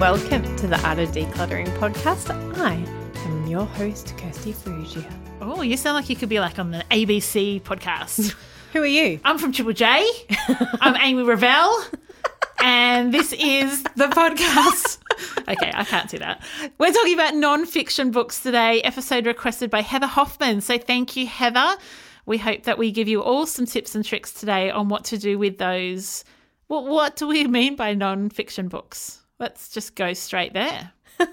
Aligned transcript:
Welcome 0.00 0.56
to 0.56 0.66
the 0.66 0.80
Art 0.82 0.98
of 0.98 1.10
Decluttering 1.10 1.68
podcast. 1.76 2.30
I 2.56 2.72
am 3.26 3.46
your 3.46 3.66
host, 3.66 4.16
Kirsty 4.16 4.54
Farrugia. 4.54 5.04
Oh, 5.42 5.60
you 5.60 5.76
sound 5.76 5.94
like 5.94 6.08
you 6.08 6.16
could 6.16 6.30
be 6.30 6.40
like 6.40 6.58
on 6.58 6.70
the 6.70 6.82
ABC 6.90 7.60
podcast. 7.60 8.34
Who 8.72 8.80
are 8.80 8.86
you? 8.86 9.20
I'm 9.26 9.36
from 9.36 9.52
Triple 9.52 9.74
J. 9.74 10.08
I'm 10.80 10.96
Amy 11.02 11.22
Revell. 11.22 11.84
And 12.62 13.12
this 13.12 13.34
is 13.34 13.82
the 13.96 14.06
podcast. 14.06 14.96
Okay, 15.48 15.70
I 15.74 15.84
can't 15.84 16.08
do 16.08 16.18
that. 16.18 16.42
We're 16.78 16.92
talking 16.92 17.12
about 17.12 17.34
non-fiction 17.34 18.10
books 18.10 18.42
today, 18.42 18.80
episode 18.82 19.26
requested 19.26 19.68
by 19.68 19.82
Heather 19.82 20.06
Hoffman. 20.06 20.62
So 20.62 20.78
thank 20.78 21.14
you, 21.14 21.26
Heather. 21.26 21.76
We 22.24 22.38
hope 22.38 22.62
that 22.62 22.78
we 22.78 22.90
give 22.90 23.08
you 23.08 23.20
all 23.20 23.46
some 23.46 23.66
tips 23.66 23.94
and 23.94 24.02
tricks 24.02 24.32
today 24.32 24.70
on 24.70 24.88
what 24.88 25.04
to 25.06 25.18
do 25.18 25.38
with 25.38 25.58
those. 25.58 26.24
Well, 26.68 26.86
what 26.86 27.16
do 27.16 27.26
we 27.26 27.46
mean 27.48 27.76
by 27.76 27.92
non-fiction 27.94 28.68
books? 28.68 29.19
Let's 29.40 29.68
just 29.70 29.96
go 29.96 30.12
straight 30.12 30.52
there. 30.52 30.92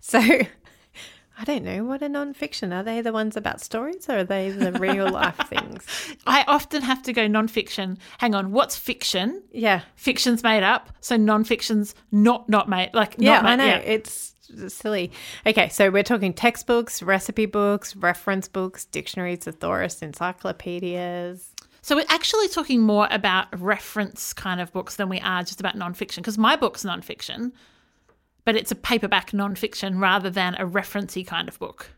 So, 0.00 0.18
I 0.20 1.44
don't 1.44 1.62
know. 1.64 1.84
What 1.84 2.00
a 2.02 2.08
non-fiction? 2.08 2.72
Are 2.72 2.82
they 2.82 3.00
the 3.02 3.12
ones 3.12 3.36
about 3.36 3.60
stories 3.60 4.08
or 4.08 4.18
are 4.18 4.24
they 4.24 4.50
the 4.50 4.72
real 4.72 5.10
life 5.10 5.36
things? 5.48 5.84
I 6.26 6.44
often 6.48 6.80
have 6.82 7.02
to 7.02 7.12
go 7.12 7.26
non-fiction. 7.26 7.98
Hang 8.18 8.34
on, 8.34 8.52
what's 8.52 8.76
fiction? 8.76 9.42
Yeah. 9.52 9.82
Fiction's 9.96 10.42
made 10.42 10.62
up, 10.62 10.90
so 11.00 11.16
non-fiction's 11.16 11.94
not 12.10 12.48
not 12.48 12.68
made. 12.68 12.90
Like 12.94 13.16
Yeah, 13.18 13.42
not 13.42 13.46
I 13.46 13.56
know. 13.56 13.64
yeah. 13.66 13.78
It's 13.78 14.34
silly. 14.68 15.12
Okay, 15.46 15.68
so 15.68 15.90
we're 15.90 16.02
talking 16.02 16.32
textbooks, 16.32 17.02
recipe 17.02 17.44
books, 17.46 17.94
reference 17.96 18.48
books, 18.48 18.86
dictionaries, 18.86 19.40
thesaurus, 19.40 20.00
encyclopedias. 20.02 21.50
So 21.82 21.96
we're 21.96 22.04
actually 22.08 22.48
talking 22.48 22.80
more 22.80 23.08
about 23.10 23.46
reference 23.58 24.32
kind 24.32 24.60
of 24.60 24.72
books 24.72 24.96
than 24.96 25.08
we 25.08 25.20
are 25.20 25.42
just 25.42 25.60
about 25.60 25.76
nonfiction 25.76 26.16
because 26.16 26.38
my 26.38 26.56
book's 26.56 26.84
nonfiction, 26.84 27.52
but 28.44 28.56
it's 28.56 28.72
a 28.72 28.76
paperback 28.76 29.30
nonfiction 29.30 30.00
rather 30.00 30.30
than 30.30 30.54
a 30.56 30.66
referencey 30.66 31.26
kind 31.26 31.48
of 31.48 31.58
book. 31.58 31.90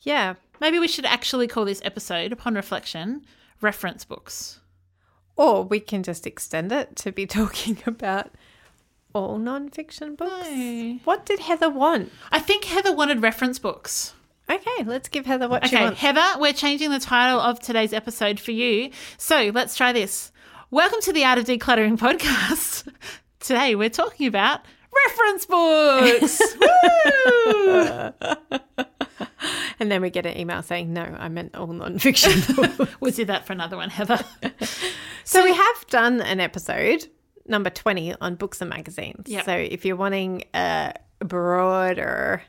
Yeah. 0.00 0.34
Maybe 0.60 0.78
we 0.78 0.88
should 0.88 1.04
actually 1.04 1.48
call 1.48 1.64
this 1.64 1.82
episode, 1.84 2.32
upon 2.32 2.54
reflection, 2.54 3.22
reference 3.60 4.04
books. 4.04 4.60
Or 5.36 5.64
we 5.64 5.80
can 5.80 6.02
just 6.02 6.26
extend 6.26 6.72
it 6.72 6.96
to 6.96 7.12
be 7.12 7.26
talking 7.26 7.78
about 7.86 8.30
all 9.12 9.38
non-fiction 9.38 10.14
books. 10.14 10.48
No. 10.48 10.98
What 11.04 11.26
did 11.26 11.40
Heather 11.40 11.70
want? 11.70 12.12
I 12.30 12.38
think 12.38 12.64
Heather 12.64 12.94
wanted 12.94 13.22
reference 13.22 13.58
books. 13.58 14.14
Okay, 14.48 14.84
let's 14.84 15.08
give 15.08 15.26
Heather 15.26 15.48
what 15.48 15.66
she 15.66 15.74
Okay, 15.74 15.84
wants. 15.84 16.00
Heather, 16.00 16.24
we're 16.38 16.52
changing 16.52 16.90
the 16.90 17.00
title 17.00 17.40
of 17.40 17.58
today's 17.58 17.92
episode 17.92 18.38
for 18.38 18.52
you. 18.52 18.90
So 19.18 19.50
let's 19.52 19.76
try 19.76 19.92
this. 19.92 20.30
Welcome 20.70 21.00
to 21.02 21.12
the 21.12 21.24
Art 21.24 21.38
of 21.38 21.46
Decluttering 21.46 21.98
podcast. 21.98 22.86
Today 23.40 23.74
we're 23.74 23.90
talking 23.90 24.28
about 24.28 24.60
reference 25.06 25.46
books. 25.46 26.40
And 29.78 29.92
then 29.92 30.00
we 30.00 30.08
get 30.08 30.24
an 30.24 30.36
email 30.38 30.62
saying, 30.62 30.92
no, 30.94 31.02
I 31.02 31.28
meant 31.28 31.54
all 31.54 31.66
non-fiction 31.66 32.54
books. 32.56 32.96
We'll 32.98 33.12
do 33.12 33.26
that 33.26 33.46
for 33.46 33.52
another 33.52 33.76
one, 33.76 33.90
Heather. 33.90 34.18
so 35.22 35.44
we 35.44 35.52
have 35.52 35.86
done 35.88 36.22
an 36.22 36.40
episode, 36.40 37.06
number 37.46 37.68
20, 37.68 38.14
on 38.20 38.36
books 38.36 38.62
and 38.62 38.70
magazines. 38.70 39.28
Yep. 39.28 39.44
So 39.44 39.52
if 39.52 39.84
you're 39.84 39.96
wanting 39.96 40.44
a 40.54 40.94
broader 41.18 42.42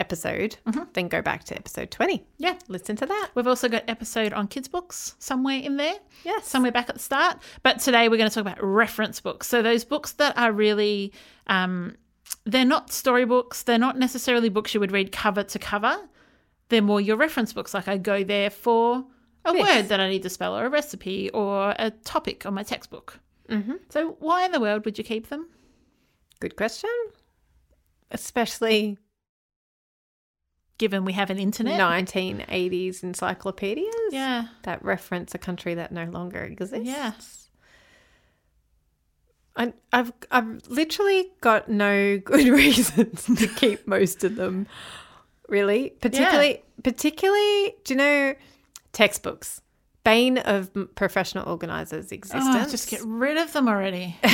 episode, 0.00 0.56
then 0.92 1.08
go 1.08 1.20
back 1.22 1.44
to 1.44 1.56
episode 1.56 1.90
20. 1.90 2.24
Yeah. 2.38 2.56
Listen 2.68 2.96
to 2.96 3.06
that. 3.06 3.30
We've 3.34 3.46
also 3.46 3.68
got 3.68 3.84
episode 3.88 4.32
on 4.32 4.46
kids' 4.48 4.68
books 4.68 5.16
somewhere 5.18 5.58
in 5.58 5.76
there. 5.76 5.94
Yes. 6.24 6.46
Somewhere 6.46 6.70
back 6.72 6.88
at 6.88 6.94
the 6.94 7.00
start. 7.02 7.38
But 7.62 7.80
today 7.80 8.08
we're 8.08 8.16
going 8.16 8.28
to 8.30 8.34
talk 8.34 8.42
about 8.42 8.62
reference 8.62 9.20
books. 9.20 9.46
So 9.48 9.60
those 9.62 9.84
books 9.84 10.12
that 10.12 10.36
are 10.38 10.52
really, 10.52 11.12
um, 11.48 11.96
they're 12.44 12.64
not 12.64 12.92
storybooks. 12.92 13.62
They're 13.64 13.78
not 13.78 13.98
necessarily 13.98 14.48
books 14.48 14.72
you 14.72 14.80
would 14.80 14.92
read 14.92 15.10
cover 15.12 15.42
to 15.42 15.58
cover. 15.58 15.96
They're 16.68 16.82
more 16.82 17.00
your 17.00 17.16
reference 17.16 17.52
books. 17.52 17.74
Like 17.74 17.88
I 17.88 17.96
go 17.96 18.22
there 18.22 18.50
for 18.50 19.04
a 19.44 19.52
This. 19.52 19.62
word 19.62 19.88
that 19.88 19.98
I 20.00 20.08
need 20.08 20.22
to 20.22 20.30
spell 20.30 20.56
or 20.56 20.66
a 20.66 20.70
recipe 20.70 21.30
or 21.30 21.74
a 21.78 21.90
topic 21.90 22.46
on 22.46 22.54
my 22.54 22.62
textbook. 22.62 23.18
Mm-hmm. 23.48 23.74
So 23.88 24.16
why 24.20 24.44
in 24.44 24.52
the 24.52 24.60
world 24.60 24.84
would 24.84 24.98
you 24.98 25.04
keep 25.04 25.28
them? 25.28 25.48
Good 26.40 26.54
question. 26.54 26.90
Especially 28.10 28.98
Given 30.78 31.04
we 31.04 31.12
have 31.12 31.30
an 31.30 31.38
internet. 31.38 31.80
1980s 31.80 33.02
encyclopedias 33.02 33.94
Yeah. 34.10 34.48
that 34.62 34.82
reference 34.84 35.34
a 35.34 35.38
country 35.38 35.74
that 35.74 35.92
no 35.92 36.04
longer 36.04 36.42
exists. 36.44 36.78
Yeah. 36.82 37.12
I, 39.56 39.72
I've 39.92 40.12
I've 40.30 40.66
literally 40.68 41.30
got 41.40 41.68
no 41.68 42.18
good 42.24 42.46
reasons 42.48 43.24
to 43.24 43.48
keep 43.48 43.86
most 43.86 44.22
of 44.22 44.36
them. 44.36 44.66
Really, 45.48 45.90
particularly 46.00 46.62
particularly, 46.84 47.74
do 47.84 47.94
you 47.94 47.96
know 47.96 48.34
textbooks? 48.92 49.60
Bane 50.04 50.38
of 50.38 50.70
professional 50.94 51.48
organizers' 51.48 52.12
oh, 52.12 52.14
existence. 52.14 52.66
Oh, 52.68 52.70
just 52.70 52.88
get 52.88 53.02
rid 53.04 53.36
of 53.36 53.52
them 53.52 53.68
already. 53.68 54.16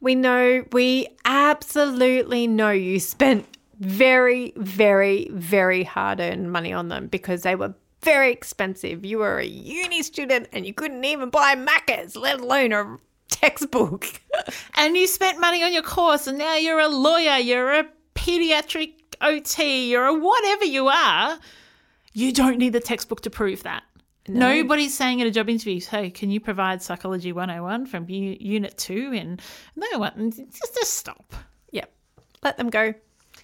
We 0.00 0.14
know, 0.14 0.64
we 0.72 1.08
absolutely 1.24 2.46
know 2.46 2.70
you 2.70 3.00
spent 3.00 3.46
very, 3.78 4.52
very, 4.56 5.28
very 5.32 5.82
hard 5.82 6.20
earned 6.20 6.50
money 6.52 6.72
on 6.72 6.88
them 6.88 7.08
because 7.08 7.42
they 7.42 7.54
were 7.54 7.74
very 8.02 8.30
expensive. 8.30 9.04
You 9.04 9.18
were 9.18 9.38
a 9.38 9.46
uni 9.46 10.02
student 10.02 10.48
and 10.52 10.66
you 10.66 10.74
couldn't 10.74 11.04
even 11.04 11.30
buy 11.30 11.54
Macca's, 11.56 12.16
let 12.16 12.40
alone 12.40 12.72
a 12.72 12.98
textbook. 13.28 14.06
and 14.76 14.96
you 14.96 15.06
spent 15.06 15.40
money 15.40 15.62
on 15.62 15.72
your 15.72 15.82
course 15.82 16.26
and 16.26 16.38
now 16.38 16.56
you're 16.56 16.80
a 16.80 16.88
lawyer, 16.88 17.38
you're 17.38 17.72
a 17.72 17.86
pediatric 18.14 18.92
OT, 19.20 19.90
you're 19.90 20.06
a 20.06 20.14
whatever 20.14 20.64
you 20.64 20.88
are, 20.88 21.38
you 22.12 22.32
don't 22.32 22.58
need 22.58 22.72
the 22.72 22.80
textbook 22.80 23.22
to 23.22 23.30
prove 23.30 23.62
that. 23.64 23.82
Nobody's 24.26 24.96
saying 24.96 25.20
in 25.20 25.26
a 25.26 25.30
job 25.30 25.50
interview, 25.50 25.80
"Hey, 25.80 26.08
can 26.08 26.30
you 26.30 26.40
provide 26.40 26.82
psychology 26.82 27.32
101 27.32 27.84
from 27.84 28.08
U- 28.08 28.36
unit 28.40 28.78
2?" 28.78 29.12
and 29.14 29.42
no 29.76 29.98
one 29.98 30.30
just, 30.30 30.74
just 30.74 30.94
stop. 30.94 31.34
Yep. 31.72 31.92
Let 32.42 32.56
them 32.56 32.70
go. 32.70 32.94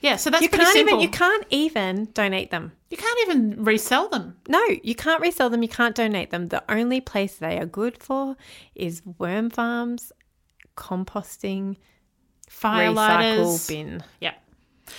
Yeah, 0.01 0.17
so 0.17 0.31
that's 0.31 0.43
you 0.43 0.49
pretty 0.49 0.65
can't 0.65 0.75
simple. 0.75 0.95
even 0.95 1.01
you 1.03 1.11
can't 1.11 1.47
even 1.51 2.09
donate 2.15 2.51
them. 2.51 2.73
You 2.89 2.97
can't 2.97 3.19
even 3.23 3.65
resell 3.65 4.09
them. 4.09 4.37
No, 4.49 4.63
you 4.83 4.95
can't 4.95 5.21
resell 5.21 5.51
them, 5.51 5.63
you 5.63 5.69
can't 5.69 5.95
donate 5.95 6.31
them. 6.31 6.49
The 6.49 6.63
only 6.71 7.01
place 7.01 7.37
they 7.37 7.59
are 7.59 7.67
good 7.67 7.99
for 7.99 8.37
is 8.75 9.03
worm 9.19 9.51
farms, 9.51 10.11
composting, 10.77 11.77
recycle 12.49 12.95
Firelighters. 12.95 13.69
bin. 13.69 14.03
Yeah. 14.21 14.35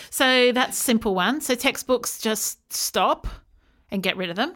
So 0.09 0.51
that's 0.51 0.77
simple 0.77 1.15
one. 1.15 1.41
So 1.41 1.55
textbooks 1.55 2.19
just 2.19 2.71
stop 2.71 3.27
and 3.89 4.01
get 4.01 4.15
rid 4.15 4.29
of 4.29 4.35
them. 4.35 4.53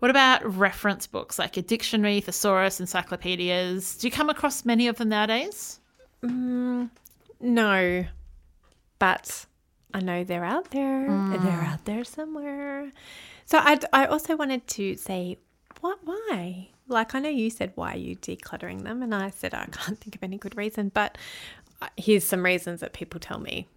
What 0.00 0.10
about 0.10 0.42
reference 0.56 1.06
books 1.06 1.38
like 1.38 1.56
your 1.56 1.62
dictionary, 1.62 2.20
thesaurus, 2.22 2.80
encyclopedias? 2.80 3.98
Do 3.98 4.06
you 4.06 4.10
come 4.10 4.30
across 4.30 4.64
many 4.64 4.88
of 4.88 4.96
them 4.96 5.10
nowadays? 5.10 5.78
Mm, 6.24 6.88
no, 7.40 8.06
but 8.98 9.44
I 9.94 10.00
know 10.00 10.24
they're 10.24 10.44
out 10.44 10.70
there. 10.70 11.06
Hmm. 11.06 11.32
They're 11.44 11.62
out 11.62 11.84
there 11.84 12.04
somewhere. 12.04 12.90
So 13.46 13.58
I, 13.58 13.78
I 13.92 14.06
also 14.06 14.36
wanted 14.36 14.66
to 14.68 14.96
say, 14.96 15.38
what? 15.80 15.98
Why? 16.04 16.68
Like 16.88 17.14
I 17.14 17.20
know 17.20 17.28
you 17.28 17.50
said 17.50 17.72
why 17.76 17.94
are 17.94 17.98
you 17.98 18.16
decluttering 18.16 18.82
them, 18.82 19.02
and 19.02 19.14
I 19.14 19.30
said 19.30 19.54
I 19.54 19.66
can't 19.66 19.98
think 19.98 20.16
of 20.16 20.22
any 20.22 20.38
good 20.38 20.56
reason. 20.56 20.90
But 20.92 21.16
uh, 21.80 21.88
here's 21.96 22.24
some 22.24 22.44
reasons 22.44 22.80
that 22.80 22.92
people 22.92 23.20
tell 23.20 23.38
me. 23.38 23.68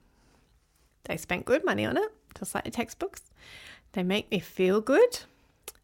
They 1.06 1.18
spent 1.18 1.46
good 1.46 1.64
money 1.66 1.86
on 1.86 1.98
it, 1.98 2.12
just 2.38 2.56
like 2.56 2.64
the 2.64 2.72
textbooks. 2.72 3.22
They 3.92 4.04
make 4.04 4.32
me 4.32 4.40
feel 4.40 4.82
good. 4.82 5.20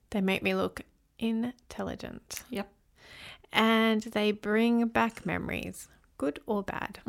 They 0.09 0.21
make 0.21 0.41
me 0.41 0.55
look 0.55 0.81
intelligent, 1.19 2.41
Yep. 2.49 2.71
and 3.53 4.01
they 4.01 4.31
bring 4.31 4.87
back 4.87 5.25
memories, 5.25 5.87
good 6.17 6.39
or 6.47 6.63
bad. 6.63 6.99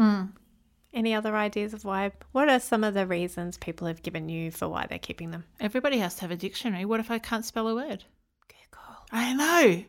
Any 0.93 1.15
other 1.15 1.37
ideas 1.37 1.73
of 1.73 1.85
why? 1.85 2.11
What 2.33 2.49
are 2.49 2.59
some 2.59 2.83
of 2.83 2.95
the 2.95 3.07
reasons 3.07 3.57
people 3.57 3.87
have 3.87 4.03
given 4.03 4.29
you 4.29 4.51
for 4.51 4.69
why 4.69 4.87
they're 4.89 4.99
keeping 4.99 5.31
them? 5.31 5.45
Everybody 5.61 5.99
has 5.99 6.17
to 6.17 6.23
have 6.23 6.31
a 6.33 6.37
dictionary. 6.37 6.85
What 6.85 6.99
if 7.01 7.11
I 7.11 7.19
can't 7.19 7.45
spell 7.45 7.69
a 7.69 7.75
word? 7.75 8.05
Google. 8.49 8.97
I 9.13 9.33
know. 9.35 9.85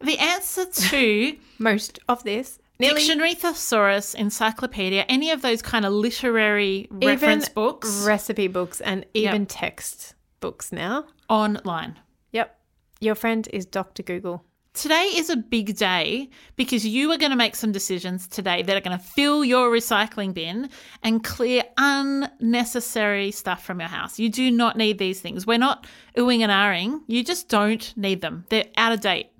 The 0.00 0.18
answer 0.18 0.66
to 0.66 1.36
Most 1.58 1.98
of 2.08 2.24
this, 2.24 2.58
nearly 2.78 3.00
dictionary, 3.00 3.34
thesaurus, 3.34 4.12
encyclopedia, 4.12 5.06
any 5.08 5.30
of 5.30 5.40
those 5.40 5.62
kind 5.62 5.86
of 5.86 5.92
literary 5.94 6.88
reference 6.90 7.44
even 7.44 7.54
books 7.54 8.04
recipe 8.04 8.48
books, 8.48 8.82
and 8.82 9.06
even 9.14 9.42
Yep. 9.42 9.48
text 9.50 10.14
books 10.40 10.72
now. 10.72 11.06
online. 11.30 11.98
Yep. 12.32 12.54
Your 13.00 13.14
friend 13.14 13.48
is 13.50 13.64
Dr. 13.64 14.02
Google. 14.02 14.44
Today 14.74 15.12
is 15.14 15.30
a 15.30 15.36
big 15.36 15.76
day 15.76 16.28
because 16.56 16.84
you 16.84 17.10
are 17.12 17.16
going 17.16 17.30
to 17.30 17.36
make 17.36 17.54
some 17.54 17.70
decisions 17.70 18.26
today 18.26 18.60
that 18.62 18.76
are 18.76 18.80
going 18.80 18.98
to 18.98 19.04
fill 19.04 19.44
your 19.44 19.70
recycling 19.70 20.34
bin 20.34 20.68
and 21.02 21.22
clear 21.22 21.62
unnecessary 21.78 23.30
stuff 23.30 23.64
from 23.64 23.78
your 23.78 23.88
house. 23.88 24.18
You 24.18 24.28
do 24.28 24.50
not 24.50 24.76
need 24.76 24.98
these 24.98 25.20
things. 25.20 25.46
We're 25.46 25.58
not 25.58 25.86
oohing 26.18 26.40
and 26.40 26.50
ahhing. 26.50 27.02
You 27.06 27.22
just 27.22 27.48
don't 27.48 27.96
need 27.96 28.20
them. 28.20 28.46
They're 28.50 28.66
out 28.76 28.92
of 28.92 29.00
date. 29.00 29.30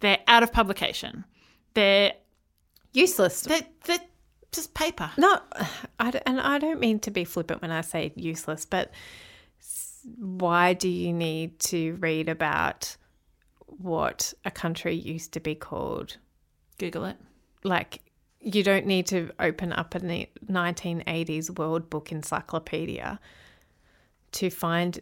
They're 0.00 0.20
out 0.26 0.42
of 0.42 0.52
publication. 0.52 1.24
They're 1.74 2.14
Useless. 2.94 3.42
they're, 3.42 3.62
they're 3.84 3.98
just 4.52 4.74
paper. 4.74 5.10
No, 5.16 5.38
I 5.98 6.20
and 6.26 6.40
I 6.40 6.58
don't 6.58 6.80
mean 6.80 6.98
to 7.00 7.10
be 7.10 7.24
flippant 7.24 7.62
when 7.62 7.70
I 7.70 7.80
say 7.80 8.12
useless, 8.16 8.64
but 8.64 8.90
why 10.16 10.74
do 10.74 10.88
you 10.88 11.12
need 11.12 11.58
to 11.60 11.94
read 12.00 12.28
about 12.28 12.96
what 13.78 14.32
a 14.44 14.50
country 14.50 14.94
used 14.94 15.32
to 15.32 15.40
be 15.40 15.54
called? 15.54 16.16
Google 16.78 17.04
it. 17.04 17.16
Like, 17.64 18.02
you 18.40 18.62
don't 18.62 18.86
need 18.86 19.06
to 19.06 19.30
open 19.38 19.72
up 19.72 19.94
a 19.94 20.00
1980s 20.00 21.56
World 21.58 21.88
Book 21.88 22.10
Encyclopedia 22.10 23.20
to 24.32 24.50
find 24.50 24.98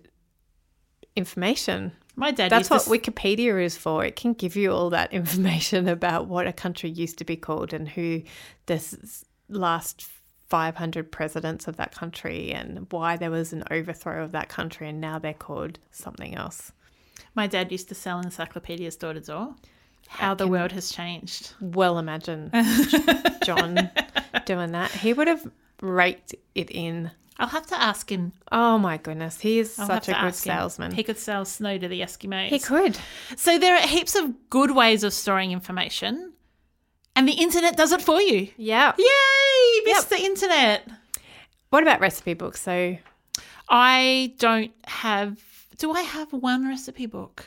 information. 1.16 1.92
My 2.16 2.30
dad 2.30 2.50
That's 2.50 2.68
what 2.68 2.82
to, 2.82 2.90
Wikipedia 2.90 3.62
is 3.62 3.76
for. 3.76 4.04
It 4.04 4.16
can 4.16 4.34
give 4.34 4.56
you 4.56 4.72
all 4.72 4.90
that 4.90 5.12
information 5.20 5.88
about 5.88 6.26
what 6.26 6.46
a 6.46 6.52
country 6.52 6.90
used 6.90 7.18
to 7.18 7.24
be 7.24 7.36
called 7.36 7.72
and 7.72 7.88
who 7.88 8.22
the 8.66 8.98
last 9.48 10.06
500 10.48 11.12
presidents 11.12 11.68
of 11.68 11.76
that 11.76 11.94
country 11.94 12.52
and 12.52 12.86
why 12.90 13.16
there 13.16 13.30
was 13.30 13.52
an 13.52 13.62
overthrow 13.70 14.24
of 14.24 14.32
that 14.32 14.48
country 14.48 14.88
and 14.88 15.00
now 15.00 15.18
they're 15.18 15.32
called 15.32 15.78
something 15.92 16.34
else. 16.34 16.72
My 17.34 17.46
dad 17.46 17.70
used 17.72 17.88
to 17.88 17.94
sell 17.94 18.20
encyclopedias 18.20 18.96
door 18.96 19.12
to 19.14 19.20
door. 19.20 19.54
How 20.08 20.34
the 20.34 20.48
world 20.48 20.72
has 20.72 20.90
changed. 20.90 21.52
Well, 21.60 21.98
imagine 21.98 22.50
John 23.44 23.90
doing 24.44 24.72
that. 24.72 24.90
He 24.90 25.12
would 25.12 25.28
have 25.28 25.48
raked 25.80 26.34
it 26.54 26.70
in. 26.70 27.12
I'll 27.38 27.46
have 27.48 27.66
to 27.68 27.80
ask 27.80 28.10
him. 28.10 28.32
Oh 28.52 28.76
my 28.76 28.96
goodness, 28.96 29.40
he 29.40 29.60
is 29.60 29.78
I'll 29.78 29.86
such 29.86 30.08
a 30.08 30.12
good 30.12 30.16
ask 30.18 30.44
him. 30.44 30.50
salesman. 30.52 30.92
He 30.92 31.04
could 31.04 31.16
sell 31.18 31.44
snow 31.44 31.78
to 31.78 31.86
the 31.88 32.00
Eskimos. 32.00 32.48
he 32.48 32.58
could. 32.58 32.98
So 33.36 33.56
there 33.58 33.76
are 33.76 33.86
heaps 33.86 34.14
of 34.16 34.50
good 34.50 34.72
ways 34.72 35.04
of 35.04 35.12
storing 35.12 35.52
information, 35.52 36.32
and 37.16 37.26
the 37.28 37.32
internet 37.32 37.76
does 37.76 37.92
it 37.92 38.02
for 38.02 38.20
you. 38.20 38.48
Yeah. 38.56 38.92
Yay! 38.98 39.80
Miss 39.86 40.10
Yep. 40.10 40.18
the 40.18 40.24
internet. 40.26 40.88
What 41.70 41.82
about 41.84 42.00
recipe 42.00 42.34
books? 42.34 42.60
So, 42.60 42.98
I 43.68 44.34
don't 44.38 44.72
have. 44.86 45.38
Do 45.80 45.92
I 45.92 46.02
have 46.02 46.32
one 46.32 46.68
recipe 46.68 47.06
book? 47.06 47.46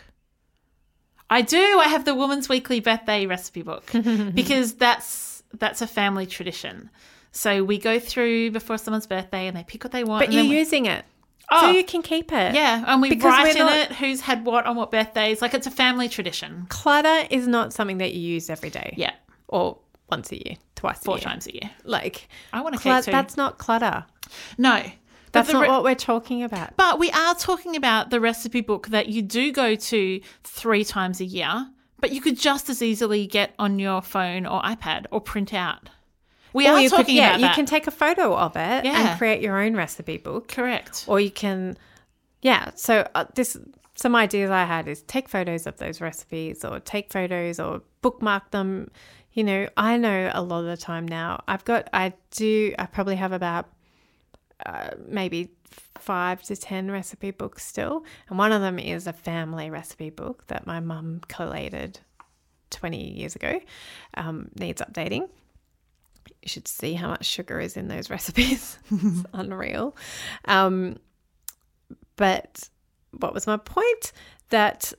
I 1.29 1.41
do. 1.41 1.57
I 1.79 1.85
have 1.85 2.03
the 2.05 2.13
Woman's 2.13 2.49
Weekly 2.49 2.79
Birthday 2.79 3.25
recipe 3.25 3.61
book 3.61 3.89
because 4.33 4.73
that's 4.75 5.43
that's 5.53 5.81
a 5.81 5.87
family 5.87 6.25
tradition. 6.25 6.89
So 7.31 7.63
we 7.63 7.77
go 7.79 7.99
through 7.99 8.51
before 8.51 8.77
someone's 8.77 9.07
birthday 9.07 9.47
and 9.47 9.55
they 9.57 9.63
pick 9.63 9.83
what 9.83 9.91
they 9.91 10.03
want. 10.03 10.25
but 10.25 10.33
you're 10.33 10.43
using 10.43 10.85
it. 10.85 11.05
Oh. 11.51 11.61
So 11.61 11.69
you 11.71 11.83
can 11.83 12.01
keep 12.01 12.31
it. 12.31 12.53
yeah, 12.55 12.83
and 12.87 13.01
we 13.01 13.09
Because 13.09 13.25
write 13.31 13.55
in 13.55 13.65
not- 13.65 13.77
it 13.77 13.91
who's 13.93 14.21
had 14.21 14.45
what 14.45 14.65
on 14.65 14.75
what 14.75 14.91
birthdays. 14.91 15.41
Like 15.41 15.53
it's 15.53 15.67
a 15.67 15.71
family 15.71 16.09
tradition. 16.09 16.65
Clutter 16.69 17.27
is 17.29 17.47
not 17.47 17.73
something 17.73 17.97
that 17.99 18.13
you 18.13 18.21
use 18.21 18.49
every 18.49 18.69
day. 18.69 18.93
Yeah, 18.97 19.13
Or 19.47 19.77
once 20.09 20.31
a 20.31 20.35
year, 20.35 20.57
twice 20.75 20.99
a 21.01 21.03
four 21.03 21.15
year. 21.17 21.23
times 21.23 21.47
a 21.47 21.53
year. 21.53 21.69
Like, 21.83 22.27
I 22.51 22.61
want 22.61 22.75
to. 22.75 22.81
clut- 22.81 23.03
cake 23.03 23.05
too. 23.05 23.11
that's 23.11 23.35
not 23.37 23.57
clutter. 23.57 24.05
No, 24.57 24.83
That's 25.33 25.51
not 25.51 25.61
re- 25.63 25.67
what 25.67 25.83
we're 25.83 25.95
talking 25.95 26.43
about. 26.43 26.75
But 26.77 26.99
we 26.99 27.11
are 27.11 27.35
talking 27.35 27.75
about 27.75 28.09
the 28.09 28.19
recipe 28.19 28.61
book 28.61 28.87
that 28.87 29.07
you 29.09 29.21
do 29.21 29.51
go 29.51 29.75
to 29.75 30.21
three 30.43 30.83
times 30.85 31.19
a 31.19 31.25
year, 31.25 31.69
but 31.99 32.11
you 32.11 32.21
could 32.21 32.37
just 32.39 32.69
as 32.69 32.81
easily 32.81 33.27
get 33.27 33.53
on 33.59 33.79
your 33.79 34.01
phone 34.01 34.45
or 34.45 34.61
iPad 34.61 35.05
or 35.11 35.19
print 35.21 35.53
out. 35.53 35.89
We 36.53 36.67
Or 36.67 36.73
are 36.73 36.87
talking 36.87 37.05
could, 37.05 37.13
yeah, 37.15 37.35
about 37.35 37.41
you 37.41 37.49
can 37.55 37.65
take 37.65 37.87
a 37.87 37.91
photo 37.91 38.35
of 38.35 38.55
it 38.55 38.85
Yeah. 38.85 39.09
and 39.09 39.17
create 39.17 39.41
your 39.41 39.59
own 39.59 39.75
recipe 39.75 40.17
book. 40.17 40.47
Correct. 40.49 41.05
Or 41.07 41.19
you 41.19 41.31
can, 41.31 41.77
yeah. 42.43 42.69
So 42.75 43.07
uh, 43.15 43.25
this, 43.33 43.57
some 43.95 44.15
ideas 44.15 44.51
I 44.51 44.65
had 44.65 44.87
is 44.87 45.01
take 45.03 45.29
photos 45.29 45.65
of 45.65 45.77
those 45.77 45.99
recipes, 45.99 46.63
or 46.63 46.79
take 46.79 47.11
photos, 47.11 47.59
or 47.59 47.81
bookmark 48.03 48.51
them. 48.51 48.91
You 49.31 49.43
know, 49.43 49.67
I 49.77 49.97
know 49.97 50.29
a 50.31 50.43
lot 50.43 50.59
of 50.59 50.65
the 50.65 50.77
time 50.77 51.07
now. 51.07 51.43
I've 51.47 51.65
got, 51.65 51.89
I 51.91 52.13
do, 52.29 52.75
I 52.77 52.85
probably 52.85 53.15
have 53.15 53.31
about 53.31 53.65
uh, 54.65 54.91
maybe 55.07 55.51
five 55.95 56.41
to 56.43 56.55
ten 56.55 56.91
recipe 56.91 57.31
books 57.31 57.65
still, 57.65 58.03
and 58.29 58.37
one 58.37 58.51
of 58.51 58.61
them 58.61 58.79
is 58.79 59.07
a 59.07 59.13
family 59.13 59.69
recipe 59.69 60.09
book 60.09 60.45
that 60.47 60.65
my 60.65 60.79
mum 60.79 61.21
collated 61.27 61.99
twenty 62.69 63.11
years 63.11 63.35
ago. 63.35 63.59
Um, 64.15 64.49
needs 64.55 64.81
updating. 64.81 65.29
You 66.41 66.47
should 66.47 66.67
see 66.67 66.93
how 66.93 67.09
much 67.09 67.25
sugar 67.25 67.59
is 67.59 67.77
in 67.77 67.87
those 67.87 68.09
recipes. 68.09 68.77
it's 68.91 69.25
unreal. 69.33 69.95
Um, 70.45 70.97
but 72.15 72.69
what 73.11 73.33
was 73.33 73.47
my 73.47 73.57
point? 73.57 74.11
That 74.49 74.93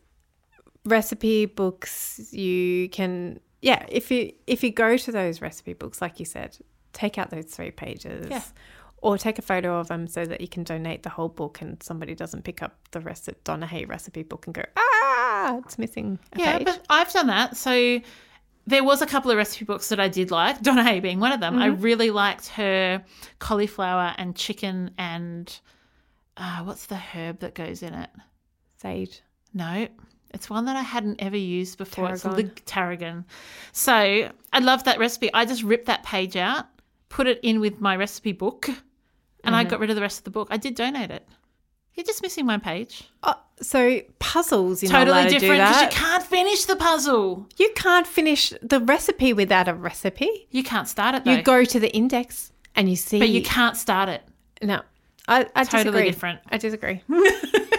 recipe 0.84 1.46
books 1.46 2.28
you 2.32 2.88
can 2.90 3.40
yeah, 3.64 3.86
if 3.88 4.10
you 4.10 4.32
if 4.46 4.62
you 4.62 4.70
go 4.70 4.98
to 4.98 5.10
those 5.10 5.40
recipe 5.40 5.72
books, 5.72 6.02
like 6.02 6.20
you 6.20 6.26
said, 6.26 6.58
take 6.92 7.16
out 7.16 7.30
those 7.30 7.46
three 7.46 7.70
pages. 7.70 8.26
Yeah. 8.28 8.42
Or 9.04 9.18
take 9.18 9.38
a 9.38 9.42
photo 9.42 9.78
of 9.78 9.88
them 9.88 10.06
so 10.06 10.24
that 10.24 10.40
you 10.40 10.48
can 10.48 10.64
donate 10.64 11.02
the 11.02 11.10
whole 11.10 11.28
book 11.28 11.60
and 11.60 11.82
somebody 11.82 12.14
doesn't 12.14 12.42
pick 12.42 12.62
up 12.62 12.76
the 12.92 13.00
rest 13.00 13.28
of 13.28 13.34
Donna 13.44 13.66
Hay 13.66 13.84
recipe 13.84 14.22
book 14.22 14.46
and 14.46 14.54
go, 14.54 14.62
ah, 14.76 15.58
it's 15.58 15.78
missing 15.78 16.18
a 16.32 16.38
Yeah, 16.40 16.56
page. 16.58 16.64
but 16.66 16.84
I've 16.88 17.12
done 17.12 17.26
that. 17.26 17.56
So 17.56 18.00
there 18.66 18.82
was 18.82 19.02
a 19.02 19.06
couple 19.06 19.30
of 19.30 19.36
recipe 19.36 19.66
books 19.66 19.90
that 19.90 20.00
I 20.00 20.08
did 20.08 20.30
like, 20.30 20.62
Donna 20.62 20.82
Hay 20.82 21.00
being 21.00 21.20
one 21.20 21.32
of 21.32 21.40
them. 21.40 21.58
I 21.58 21.68
Mm-hmm. 21.68 21.82
really 21.82 22.10
liked 22.10 22.48
her 22.48 23.04
cauliflower 23.40 24.14
and 24.16 24.34
chicken 24.34 24.90
and 24.96 25.54
uh, 26.38 26.62
what's 26.62 26.86
the 26.86 26.96
herb 26.96 27.40
that 27.40 27.54
goes 27.54 27.82
in 27.82 27.92
it? 27.92 28.10
Sage. 28.80 29.20
No, 29.52 29.86
it's 30.32 30.48
one 30.48 30.64
that 30.64 30.76
I 30.76 30.82
hadn't 30.82 31.20
ever 31.22 31.36
used 31.36 31.76
before. 31.78 32.10
It's 32.10 32.22
Tarragon. 32.22 32.36
lig- 32.36 32.64
tarragon. 32.64 33.24
So 33.72 33.92
I 33.92 34.58
love 34.60 34.84
that 34.84 34.98
recipe. 34.98 35.30
I 35.34 35.44
just 35.44 35.62
ripped 35.62 35.86
that 35.86 36.02
page 36.04 36.36
out, 36.36 36.64
put 37.10 37.26
it 37.26 37.38
in 37.42 37.60
with 37.60 37.80
my 37.82 37.96
recipe 37.96 38.32
book, 38.32 38.70
and 39.44 39.54
Mm-hmm. 39.54 39.66
I 39.66 39.70
got 39.70 39.80
rid 39.80 39.90
of 39.90 39.96
the 39.96 40.02
rest 40.02 40.18
of 40.18 40.24
the 40.24 40.30
book. 40.30 40.48
I 40.50 40.56
did 40.56 40.74
donate 40.74 41.10
it. 41.10 41.26
You're 41.94 42.04
just 42.04 42.22
missing 42.22 42.46
one 42.46 42.60
page. 42.60 43.04
Oh, 43.22 43.34
so 43.60 44.00
puzzles, 44.18 44.82
you're 44.82 44.90
Totally 44.90 45.24
to 45.24 45.28
different 45.28 45.60
because 45.62 45.82
you 45.82 45.88
can't 45.90 46.22
finish 46.24 46.64
the 46.64 46.74
puzzle. 46.76 47.46
You 47.56 47.70
can't 47.76 48.06
finish 48.06 48.52
the 48.60 48.80
recipe 48.80 49.32
without 49.32 49.68
a 49.68 49.74
recipe. 49.74 50.48
You 50.50 50.64
can't 50.64 50.88
start 50.88 51.14
it 51.14 51.24
though. 51.24 51.32
You 51.32 51.42
go 51.42 51.64
to 51.64 51.78
the 51.78 51.94
index 51.94 52.50
and 52.74 52.88
you 52.90 52.96
see. 52.96 53.20
but 53.20 53.28
you 53.28 53.42
can't 53.42 53.76
start 53.76 54.08
it. 54.08 54.22
No, 54.60 54.82
I, 55.26 55.46
I 55.56 55.64
Totally 55.64 55.84
disagree. 55.84 56.04
different. 56.10 56.40
I 56.50 56.58
disagree. 56.58 57.00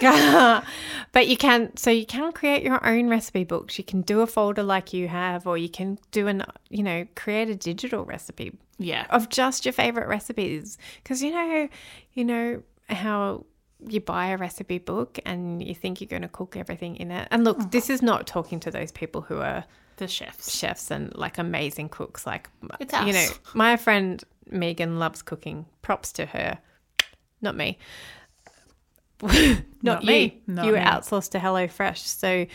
but 1.12 1.28
you 1.28 1.36
can, 1.36 1.76
so 1.76 1.90
you 1.90 2.06
can 2.06 2.32
create 2.32 2.62
your 2.62 2.84
own 2.86 3.08
recipe 3.08 3.44
books. 3.44 3.78
You 3.78 3.84
can 3.84 4.02
do 4.02 4.20
a 4.20 4.26
folder 4.26 4.62
like 4.62 4.92
you 4.92 5.08
have, 5.08 5.46
or 5.46 5.56
you 5.56 5.68
can 5.68 5.98
do 6.10 6.26
an, 6.26 6.44
you 6.68 6.82
know, 6.82 7.06
create 7.14 7.48
a 7.48 7.54
digital 7.54 8.04
recipe 8.04 8.52
Yeah. 8.78 9.06
of 9.10 9.28
just 9.28 9.64
your 9.64 9.72
favorite 9.72 10.08
recipes. 10.08 10.78
Because 11.02 11.22
you 11.22 11.30
know, 11.32 11.68
you 12.14 12.24
know 12.24 12.62
how 12.88 13.44
you 13.86 14.00
buy 14.00 14.26
a 14.28 14.36
recipe 14.36 14.78
book 14.78 15.18
and 15.26 15.62
you 15.62 15.74
think 15.74 16.00
you're 16.00 16.08
going 16.08 16.22
to 16.22 16.28
cook 16.28 16.56
everything 16.56 16.96
in 16.96 17.10
it. 17.10 17.28
And 17.30 17.44
look, 17.44 17.70
this 17.70 17.90
is 17.90 18.02
not 18.02 18.26
talking 18.26 18.58
to 18.60 18.70
those 18.70 18.90
people 18.90 19.20
who 19.22 19.38
are 19.38 19.64
The 19.98 20.08
chefs. 20.08 20.56
chefs 20.56 20.90
and 20.90 21.14
like 21.14 21.38
amazing 21.38 21.90
cooks. 21.90 22.26
Like, 22.26 22.48
It's 22.80 22.92
you 22.92 23.12
know, 23.12 23.26
my 23.54 23.76
friend 23.76 24.22
Megan 24.50 24.98
loves 24.98 25.22
cooking. 25.22 25.66
Props 25.82 26.12
to 26.12 26.26
her. 26.26 26.58
Not 27.40 27.56
me. 27.56 27.78
not, 29.22 29.62
Not 29.82 30.02
you. 30.04 30.08
me. 30.08 30.42
Not 30.46 30.66
you 30.66 30.72
were 30.72 30.78
me. 30.78 30.84
outsourced 30.84 31.30
to 31.30 31.38
HelloFresh. 31.38 31.98
So 31.98 32.46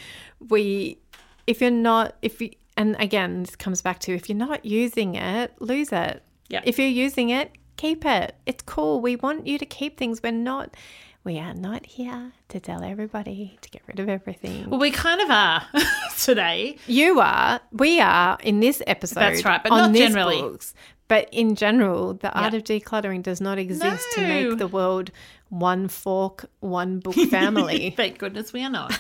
we, 0.50 1.00
if 1.48 1.62
you're 1.62 1.72
not, 1.72 2.16
if 2.22 2.42
you, 2.42 2.52
and 2.78 2.96
again, 3.00 3.44
this 3.44 3.56
comes 3.56 3.82
back 3.82 4.00
to 4.00 4.14
if 4.14 4.30
you're 4.30 4.38
not 4.38 4.66
using 4.66 5.16
it, 5.16 5.54
lose 5.60 5.92
it. 5.92 6.24
Yeah. 6.50 6.62
If 6.64 6.78
you're 6.78 6.88
using 6.88 7.30
it, 7.30 7.52
keep 7.78 8.06
it. 8.06 8.36
It's 8.46 8.64
cool. 8.64 9.02
We 9.02 9.16
want 9.16 9.48
you 9.48 9.58
to 9.58 9.66
keep 9.66 9.98
things. 9.98 10.22
We're 10.22 10.32
not, 10.32 10.76
we 11.24 11.40
are 11.40 11.54
not 11.54 11.86
here 11.86 12.34
to 12.50 12.60
tell 12.60 12.84
everybody 12.84 13.58
to 13.62 13.70
get 13.70 13.82
rid 13.88 14.00
of 14.00 14.10
everything. 14.10 14.70
Well, 14.70 14.80
we 14.80 14.92
kind 14.92 15.22
of 15.22 15.30
are 15.30 15.66
today. 16.20 16.78
You 16.88 17.20
are, 17.20 17.60
we 17.72 18.00
are 18.00 18.38
in 18.44 18.60
this 18.60 18.84
episode. 18.86 19.20
That's 19.20 19.46
right, 19.46 19.62
but 19.64 19.72
on 19.72 19.80
not 19.80 19.94
this 19.94 20.02
generally. 20.02 20.42
Books, 20.42 20.74
but 21.12 21.27
in 21.34 21.56
general, 21.56 22.13
the 22.13 22.32
art 22.32 22.53
of 22.53 22.63
decluttering 22.63 23.22
does 23.22 23.41
not 23.41 23.58
exist 23.58 24.08
to 24.13 24.22
make 24.22 24.58
the 24.58 24.65
world 24.65 25.12
one 25.50 25.89
fork, 25.89 26.46
one 26.62 27.00
book 27.00 27.15
family. 27.30 27.89
Thank 27.98 28.18
goodness 28.18 28.53
we 28.53 28.63
are 28.63 28.70
not. 28.70 28.98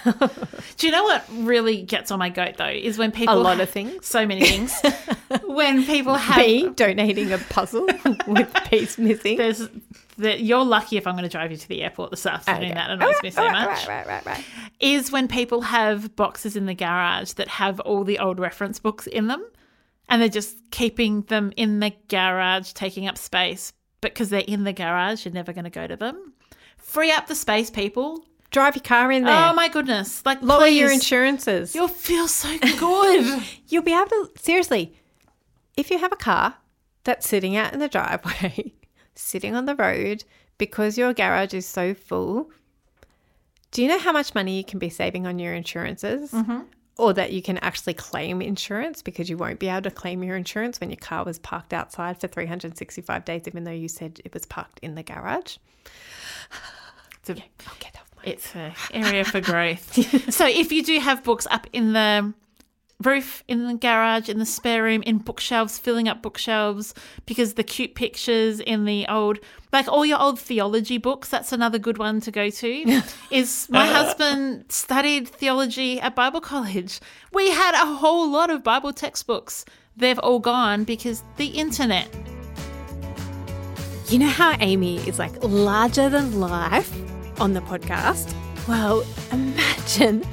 Do 0.75 0.87
you 0.87 0.91
know 0.91 1.03
what 1.05 1.23
really 1.31 1.81
gets 1.83 2.11
on 2.11 2.19
my 2.19 2.27
goat 2.27 2.55
though? 2.57 2.67
Is 2.67 2.97
when 2.97 3.13
people 3.13 3.35
A 3.35 3.39
lot 3.39 3.61
of 3.61 3.69
things. 3.69 4.05
so 4.05 4.25
many 4.25 4.43
things. 4.45 4.73
when 5.45 5.85
people 5.85 6.15
have 6.15 6.35
B, 6.35 6.67
donating 6.75 7.31
a 7.31 7.37
puzzle 7.37 7.87
with 8.27 8.53
piece 8.65 8.97
missing. 8.97 9.37
there's 9.37 9.69
that 10.17 10.41
you're 10.41 10.65
lucky 10.65 10.97
if 10.97 11.07
I'm 11.07 11.13
going 11.13 11.23
to 11.23 11.29
drive 11.29 11.51
you 11.51 11.57
to 11.57 11.69
the 11.69 11.81
airport 11.81 12.11
this 12.11 12.25
afternoon. 12.25 12.63
Okay. 12.65 12.73
That 12.73 12.89
annoys 12.91 13.23
me 13.23 13.29
so 13.29 13.41
Right, 13.45 13.53
much. 13.53 13.87
Right, 13.87 14.05
right, 14.05 14.25
right, 14.25 14.37
right. 14.37 14.45
Is 14.81 15.13
when 15.13 15.29
people 15.29 15.61
have 15.61 16.13
boxes 16.17 16.57
in 16.57 16.65
the 16.65 16.73
garage 16.73 17.31
that 17.35 17.47
have 17.47 17.79
all 17.79 18.03
the 18.03 18.19
old 18.19 18.37
reference 18.37 18.79
books 18.79 19.07
in 19.07 19.27
them, 19.27 19.45
and 20.11 20.21
they're 20.21 20.29
just 20.29 20.57
keeping 20.71 21.21
them 21.23 21.53
in 21.55 21.79
the 21.79 21.93
garage, 22.09 22.73
taking 22.73 23.07
up 23.07 23.17
space. 23.17 23.73
Because 24.01 24.29
they're 24.29 24.43
in 24.47 24.63
the 24.63 24.73
garage, 24.73 25.25
you're 25.25 25.33
never 25.33 25.53
going 25.53 25.63
to 25.63 25.69
go 25.69 25.87
to 25.87 25.95
them. 25.95 26.33
Free 26.77 27.11
up 27.11 27.27
the 27.27 27.35
space, 27.35 27.69
people. 27.69 28.25
Drive 28.49 28.75
your 28.75 28.83
car 28.83 29.11
in 29.11 29.23
there. 29.23 29.49
Oh 29.49 29.53
my 29.53 29.69
goodness! 29.69 30.25
Like 30.25 30.41
Lower 30.41 30.67
your 30.67 30.91
insurances. 30.91 31.73
You'll 31.73 31.87
feel 31.87 32.27
so 32.27 32.49
good. 32.77 33.43
You'll 33.69 33.83
be 33.83 33.93
able 33.93 34.07
to, 34.07 34.31
seriously, 34.35 34.93
if 35.77 35.89
you 35.89 35.99
have 35.99 36.11
a 36.11 36.17
car 36.17 36.55
that's 37.05 37.29
sitting 37.29 37.55
out 37.55 37.71
in 37.73 37.79
the 37.79 37.87
driveway, 37.87 38.73
sitting 39.15 39.55
on 39.55 39.67
the 39.67 39.75
road, 39.75 40.25
because 40.57 40.97
your 40.97 41.13
garage 41.13 41.53
is 41.53 41.65
so 41.65 41.93
full, 41.93 42.51
do 43.71 43.81
you 43.81 43.87
know 43.87 43.99
how 43.99 44.11
much 44.11 44.35
money 44.35 44.57
you 44.57 44.65
can 44.65 44.79
be 44.79 44.89
saving 44.89 45.25
on 45.25 45.39
your 45.39 45.53
insurances? 45.53 46.31
Mm-hmm. 46.31 46.61
Or 46.97 47.13
that 47.13 47.31
you 47.31 47.41
can 47.41 47.57
actually 47.59 47.93
claim 47.93 48.41
insurance 48.41 49.01
because 49.01 49.29
you 49.29 49.37
won't 49.37 49.59
be 49.59 49.69
able 49.69 49.83
to 49.83 49.91
claim 49.91 50.23
your 50.23 50.35
insurance 50.35 50.79
when 50.79 50.89
your 50.89 50.97
car 50.97 51.23
was 51.23 51.39
parked 51.39 51.73
outside 51.73 52.19
for 52.19 52.27
365 52.27 53.25
days, 53.25 53.43
even 53.47 53.63
though 53.63 53.71
you 53.71 53.87
said 53.87 54.19
it 54.23 54.33
was 54.33 54.45
parked 54.45 54.79
in 54.81 54.95
the 54.95 55.03
garage. 55.03 55.57
It's 57.21 57.29
a, 57.29 57.33
I'll 57.33 57.75
get 57.79 57.95
off 57.95 58.09
my 58.17 58.23
it's 58.23 58.55
an 58.55 58.73
area 58.93 59.23
for 59.23 59.39
growth. 59.51 60.33
so 60.33 60.47
if 60.47 60.71
you 60.71 60.83
do 60.83 60.99
have 60.99 61.23
books 61.23 61.47
up 61.49 61.67
in 61.71 61.93
the 61.93 62.33
roof, 63.01 63.43
in 63.47 63.67
the 63.67 63.73
garage, 63.73 64.29
in 64.29 64.39
the 64.39 64.45
spare 64.45 64.83
room, 64.83 65.03
in 65.03 65.17
bookshelves, 65.17 65.77
filling 65.77 66.07
up 66.07 66.21
bookshelves 66.21 66.93
because 67.25 67.55
the 67.55 67.63
cute 67.63 67.95
pictures 67.95 68.59
in 68.59 68.85
the 68.85 69.05
old, 69.07 69.39
like 69.71 69.87
all 69.87 70.05
your 70.05 70.19
old 70.19 70.39
theology 70.39 70.97
books, 70.97 71.29
that's 71.29 71.51
another 71.51 71.79
good 71.79 71.97
one 71.97 72.21
to 72.21 72.31
go 72.31 72.49
to. 72.49 73.01
is 73.31 73.67
my 73.69 73.85
husband 73.85 74.65
studied 74.69 75.27
theology 75.27 75.99
at 75.99 76.15
Bible 76.15 76.41
college. 76.41 76.99
We 77.33 77.49
had 77.49 77.75
a 77.75 77.85
whole 77.85 78.29
lot 78.29 78.49
of 78.49 78.63
Bible 78.63 78.93
textbooks. 78.93 79.65
They've 79.97 80.19
all 80.19 80.39
gone 80.39 80.83
because 80.83 81.23
the 81.37 81.47
internet. 81.47 82.07
You 84.07 84.19
know 84.19 84.27
how 84.27 84.57
Amy 84.59 84.97
is 85.07 85.19
like 85.19 85.41
larger 85.41 86.09
than 86.09 86.39
life 86.39 86.91
on 87.39 87.53
the 87.53 87.61
podcast? 87.61 88.33
Well, 88.67 89.05
imagine 89.31 89.60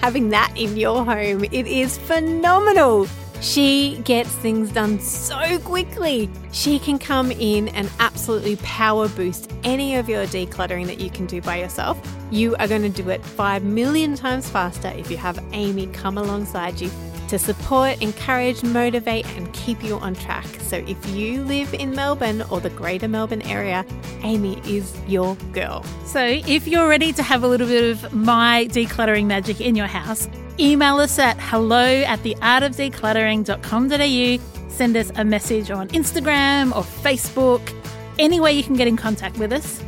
having 0.00 0.30
that 0.30 0.52
in 0.56 0.76
your 0.76 1.04
home. 1.04 1.44
It 1.44 1.66
is 1.66 1.98
phenomenal. 1.98 3.08
She 3.40 4.00
gets 4.04 4.30
things 4.30 4.72
done 4.72 4.98
so 4.98 5.58
quickly. 5.60 6.28
She 6.50 6.78
can 6.78 6.98
come 6.98 7.30
in 7.30 7.68
and 7.68 7.88
absolutely 8.00 8.56
power 8.56 9.08
boost 9.08 9.52
any 9.62 9.96
of 9.96 10.08
your 10.08 10.26
decluttering 10.26 10.86
that 10.86 11.00
you 11.00 11.08
can 11.08 11.26
do 11.26 11.40
by 11.40 11.56
yourself. 11.56 12.00
You 12.32 12.56
are 12.56 12.66
going 12.66 12.82
to 12.82 12.88
do 12.88 13.08
it 13.10 13.24
5 13.24 13.62
million 13.62 14.16
times 14.16 14.50
faster 14.50 14.88
if 14.88 15.08
you 15.10 15.16
have 15.18 15.42
Amy 15.52 15.86
come 15.88 16.18
alongside 16.18 16.80
you 16.80 16.90
to 17.28 17.38
support, 17.38 18.00
encourage, 18.02 18.62
motivate, 18.62 19.26
and 19.36 19.52
keep 19.52 19.82
you 19.82 19.98
on 19.98 20.14
track. 20.14 20.46
So 20.60 20.76
if 20.76 21.08
you 21.10 21.42
live 21.44 21.74
in 21.74 21.94
Melbourne 21.94 22.42
or 22.50 22.60
the 22.60 22.70
greater 22.70 23.08
Melbourne 23.08 23.42
area, 23.42 23.84
Amy 24.22 24.60
is 24.66 24.96
your 25.06 25.36
girl. 25.52 25.82
So, 26.04 26.24
if 26.24 26.66
you're 26.66 26.88
ready 26.88 27.12
to 27.12 27.22
have 27.22 27.42
a 27.42 27.48
little 27.48 27.66
bit 27.66 27.90
of 27.90 28.10
my 28.12 28.68
decluttering 28.70 29.26
magic 29.26 29.60
in 29.60 29.76
your 29.76 29.86
house, 29.86 30.28
email 30.58 30.96
us 30.98 31.18
at 31.18 31.38
hello 31.38 32.02
at 32.02 32.18
theartofdecluttering.com.au. 32.20 34.70
Send 34.70 34.96
us 34.96 35.12
a 35.16 35.24
message 35.24 35.70
on 35.70 35.88
Instagram 35.88 36.74
or 36.74 36.82
Facebook, 36.82 37.74
any 38.18 38.40
way 38.40 38.52
you 38.52 38.62
can 38.62 38.74
get 38.74 38.88
in 38.88 38.96
contact 38.96 39.36
with 39.38 39.52
us. 39.52 39.82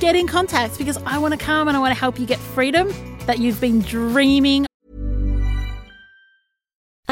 Get 0.00 0.16
in 0.16 0.26
contact 0.26 0.78
because 0.78 0.96
I 1.04 1.18
want 1.18 1.32
to 1.32 1.38
come 1.38 1.68
and 1.68 1.76
I 1.76 1.80
want 1.80 1.94
to 1.94 1.98
help 1.98 2.18
you 2.18 2.26
get 2.26 2.38
freedom 2.38 2.92
that 3.26 3.38
you've 3.38 3.60
been 3.60 3.80
dreaming 3.80 4.66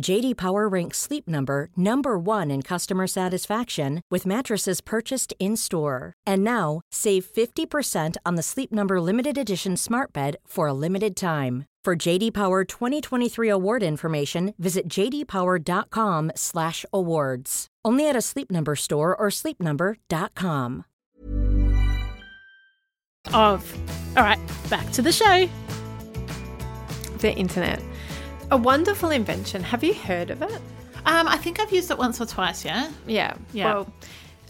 JD 0.00 0.36
Power 0.36 0.68
ranks 0.68 0.98
Sleep 0.98 1.28
Number 1.28 1.68
number 1.76 2.18
1 2.18 2.50
in 2.50 2.62
customer 2.62 3.06
satisfaction 3.06 4.00
with 4.10 4.26
mattresses 4.26 4.80
purchased 4.80 5.32
in-store. 5.38 6.14
And 6.26 6.42
now, 6.42 6.80
save 6.90 7.26
50% 7.26 8.16
on 8.24 8.34
the 8.36 8.42
Sleep 8.42 8.72
Number 8.72 9.00
limited 9.00 9.38
edition 9.38 9.76
Smart 9.76 10.12
Bed 10.12 10.38
for 10.46 10.66
a 10.66 10.72
limited 10.72 11.14
time. 11.14 11.66
For 11.84 11.94
JD 11.96 12.32
Power 12.32 12.64
2023 12.64 13.48
award 13.48 13.82
information, 13.82 14.54
visit 14.56 14.86
jdpower.com/awards. 14.88 17.66
Only 17.84 18.08
at 18.08 18.14
a 18.14 18.22
Sleep 18.22 18.52
Number 18.52 18.76
store 18.76 19.16
or 19.16 19.30
sleepnumber.com. 19.30 20.84
Of. 23.34 23.74
All 24.16 24.22
right, 24.22 24.38
back 24.70 24.92
to 24.92 25.02
the 25.02 25.10
show. 25.10 25.48
The 27.18 27.34
internet. 27.34 27.82
A 28.52 28.56
wonderful 28.56 29.10
invention. 29.10 29.62
Have 29.62 29.82
you 29.82 29.94
heard 29.94 30.28
of 30.28 30.42
it? 30.42 30.60
Um, 31.06 31.26
I 31.26 31.38
think 31.38 31.58
I've 31.58 31.72
used 31.72 31.90
it 31.90 31.96
once 31.96 32.20
or 32.20 32.26
twice, 32.26 32.66
yeah? 32.66 32.90
Yeah. 33.06 33.34
Yeah. 33.54 33.72
Well, 33.72 33.92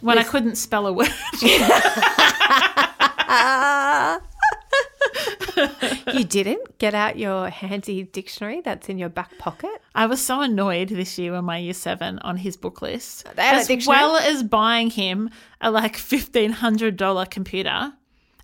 When 0.01 0.19
I 0.19 0.25
couldn't 0.25 0.57
spell 0.57 0.89
a 0.89 0.93
word. 0.93 1.07
you 6.13 6.25
didn't 6.25 6.79
get 6.79 6.95
out 6.95 7.17
your 7.17 7.49
handy 7.49 8.03
dictionary 8.03 8.61
that's 8.61 8.89
in 8.89 8.99
your 8.99 9.09
back 9.09 9.39
pocket? 9.39 9.71
I 9.95 10.07
was 10.07 10.21
so 10.21 10.41
annoyed 10.41 10.89
this 10.89 11.17
year 11.17 11.31
when 11.31 11.45
my 11.45 11.59
year 11.59 11.73
seven 11.73 12.19
on 12.19 12.39
his 12.39 12.57
book 12.57 12.83
list. 12.83 13.25
They 13.37 13.43
had 13.43 13.71
a 13.71 13.73
as 13.73 13.87
well 13.87 14.17
as 14.17 14.43
buying 14.43 14.91
him 14.91 15.31
a 15.61 15.71
like 15.71 15.97
$1,500 15.97 17.31
computer 17.31 17.93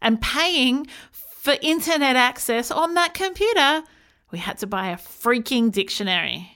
and 0.01 0.21
paying 0.21 0.87
for 1.11 1.57
internet 1.63 2.15
access 2.15 2.71
on 2.71 2.95
that 2.95 3.13
computer, 3.13 3.83
we 4.31 4.39
had 4.39 4.59
to 4.59 4.67
buy 4.67 4.89
a 4.89 4.97
freaking 4.97 5.71
dictionary. 5.73 6.51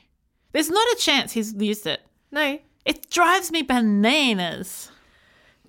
There's 0.52 0.70
not 0.70 0.86
a 0.92 0.96
chance 0.96 1.32
he's 1.32 1.54
used 1.54 1.86
it. 1.86 2.00
No. 2.30 2.58
It 2.84 3.10
drives 3.10 3.50
me 3.50 3.62
bananas. 3.62 4.90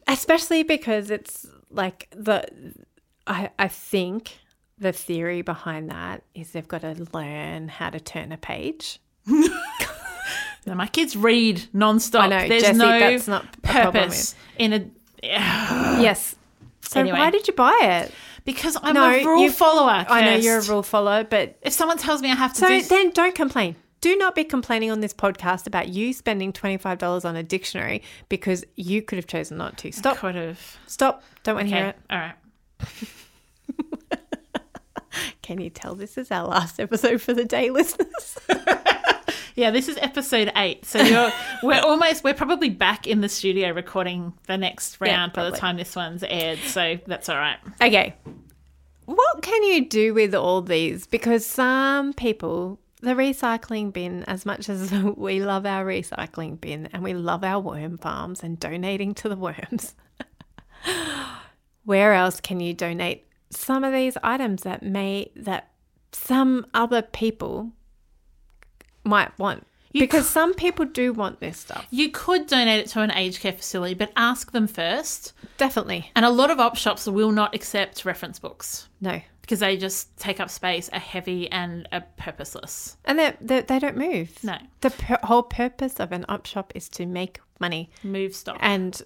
Especially 0.07 0.63
because 0.63 1.09
it's 1.09 1.47
like 1.69 2.09
the 2.11 2.45
I 3.25 3.49
I 3.57 3.67
think 3.69 4.37
the 4.77 4.91
theory 4.91 5.41
behind 5.41 5.89
that 5.89 6.23
is 6.35 6.51
they've 6.51 6.67
got 6.67 6.81
to 6.81 7.07
learn 7.13 7.69
how 7.69 7.89
to 7.89 7.99
turn 7.99 8.31
a 8.31 8.37
page. 8.37 8.99
Now, 10.65 10.75
my 10.75 10.87
kids 10.87 11.15
read 11.15 11.57
nonstop. 11.75 12.19
I 12.21 12.27
know, 12.27 12.47
There's 12.47 12.63
Jessie, 12.63 12.77
no 12.77 12.99
that's 12.99 13.27
not 13.27 13.43
a 13.43 13.61
problem 13.61 14.03
purpose 14.03 14.35
in 14.57 14.73
a. 14.73 14.85
yes. 15.23 16.35
So 16.81 16.99
Anyway. 16.99 17.17
why 17.17 17.29
did 17.31 17.47
you 17.47 17.53
buy 17.53 17.77
it? 17.81 18.11
Because 18.45 18.77
I'm 18.81 18.93
No, 18.93 19.09
a 19.09 19.23
rule 19.23 19.49
follower. 19.49 20.05
I 20.09 20.21
know 20.25 20.35
you're 20.35 20.57
a 20.57 20.61
Kirst. 20.61 20.69
rule 20.69 20.83
follower, 20.83 21.23
but 21.23 21.57
If 21.61 21.73
someone 21.73 21.97
tells 21.97 22.21
me 22.21 22.29
I 22.31 22.35
have 22.35 22.53
to 22.53 22.59
so 22.59 22.67
do 22.67 22.81
then 22.81 23.11
don't 23.11 23.33
complain. 23.35 23.75
Do 24.01 24.17
not 24.17 24.35
be 24.35 24.43
complaining 24.43 24.91
on 24.91 24.99
this 24.99 25.13
podcast 25.13 25.65
about 25.65 25.87
you 25.87 26.11
spending 26.11 26.51
twenty 26.51 26.75
five 26.77 26.97
dollars 26.97 27.23
on 27.23 27.37
a 27.37 27.43
dictionary 27.43 28.01
because 28.27 28.65
you 28.75 29.01
could 29.01 29.17
have 29.17 29.27
chosen 29.27 29.57
not 29.57 29.77
to. 29.77 29.93
Stop. 29.93 30.17
could 30.17 30.35
have. 30.35 30.77
Stop. 30.87 31.23
Don't 31.43 31.55
want 31.55 31.69
to 31.69 31.75
hear 31.75 31.85
it. 31.87 31.97
all 32.09 32.17
right. 32.19 32.35
Can 35.41 35.61
you 35.61 35.69
tell 35.69 35.95
this 35.95 36.17
is 36.17 36.31
our 36.31 36.45
last 36.47 36.79
episode 36.79 37.21
for 37.21 37.33
the 37.33 37.45
day, 37.45 37.69
listeners? 37.69 38.37
Yeah, 39.55 39.71
this 39.71 39.87
is 39.87 39.97
episode 39.97 40.51
eight. 40.55 40.85
So 40.85 41.01
you're 41.01 41.31
we're 41.63 41.81
almost 41.81 42.23
we're 42.23 42.33
probably 42.33 42.69
back 42.69 43.07
in 43.07 43.21
the 43.21 43.29
studio 43.29 43.71
recording 43.71 44.33
the 44.47 44.57
next 44.57 44.97
Yeah, 45.01 45.13
round 45.13 45.33
by 45.33 45.49
the 45.49 45.57
time 45.57 45.77
this 45.77 45.95
one's 45.95 46.23
aired. 46.23 46.59
So 46.59 46.99
that's 47.05 47.29
all 47.29 47.37
right. 47.37 47.57
Okay. 47.81 48.15
What 49.05 49.41
can 49.41 49.63
you 49.63 49.85
do 49.85 50.13
with 50.13 50.33
all 50.33 50.61
these? 50.61 51.05
Because 51.05 51.45
some 51.45 52.13
people, 52.13 52.79
the 53.01 53.11
recycling 53.11 53.91
bin, 53.91 54.23
as 54.23 54.45
much 54.45 54.69
as 54.69 54.91
we 55.17 55.43
love 55.43 55.65
our 55.65 55.85
recycling 55.85 56.59
bin 56.59 56.87
and 56.93 57.03
we 57.03 57.13
love 57.13 57.43
our 57.43 57.59
worm 57.59 57.97
farms 57.97 58.43
and 58.43 58.59
donating 58.59 59.13
to 59.15 59.29
the 59.29 59.35
worms, 59.35 59.93
where 61.83 62.13
else 62.13 62.39
can 62.39 62.59
you 62.59 62.73
donate 62.73 63.27
some 63.49 63.83
of 63.83 63.93
these 63.93 64.17
items 64.23 64.63
that 64.63 64.81
may, 64.81 65.31
that 65.35 65.69
some 66.11 66.65
other 66.73 67.01
people 67.01 67.71
might 69.03 69.37
want? 69.39 69.65
because 69.93 70.27
some 70.27 70.55
people 70.55 70.85
do 70.85 71.13
want 71.13 71.39
this 71.39 71.59
stuff. 71.59 71.85
You 71.91 72.09
could 72.09 72.47
donate 72.47 72.79
it 72.79 72.87
to 72.89 73.01
an 73.01 73.11
aged 73.11 73.41
care 73.41 73.53
facility, 73.53 73.93
but 73.93 74.11
ask 74.15 74.51
them 74.51 74.65
first. 74.65 75.33
Definitely. 75.57 76.09
And 76.15 76.25
a 76.25 76.31
lot 76.31 76.49
of 76.49 76.59
op 76.59 76.75
shops 76.77 77.05
will 77.05 77.31
not 77.31 77.53
accept 77.53 78.03
reference 78.03 78.39
books 78.39 78.89
No. 79.01 79.21
because 79.41 79.59
they 79.59 79.77
just 79.77 80.17
take 80.17 80.39
up 80.39 80.49
space, 80.49 80.89
are 80.89 80.99
heavy, 80.99 81.47
and 81.51 81.87
are 81.91 82.03
purposeless. 82.17 82.97
And 83.05 83.19
they 83.19 83.33
they 83.39 83.61
they 83.61 83.77
don't 83.77 83.95
move. 83.97 84.43
No. 84.43 84.57
The 84.81 84.89
whole 85.23 85.43
purpose 85.43 85.99
of 85.99 86.11
an 86.11 86.25
op 86.27 86.47
shop 86.47 86.71
is 86.73 86.89
to 86.89 87.05
make 87.05 87.39
money. 87.59 87.91
Move 88.03 88.33
stock. 88.35 88.57
and 88.61 88.99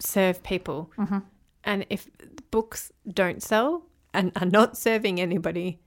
serve 0.00 0.42
people. 0.42 0.90
Mm-hmm. 0.98 1.18
And 1.62 1.86
if 1.88 2.08
books 2.50 2.90
don't 3.08 3.40
sell 3.40 3.84
and 4.12 4.32
are 4.34 4.46
not 4.46 4.76
serving 4.86 5.20
anybody, 5.20 5.78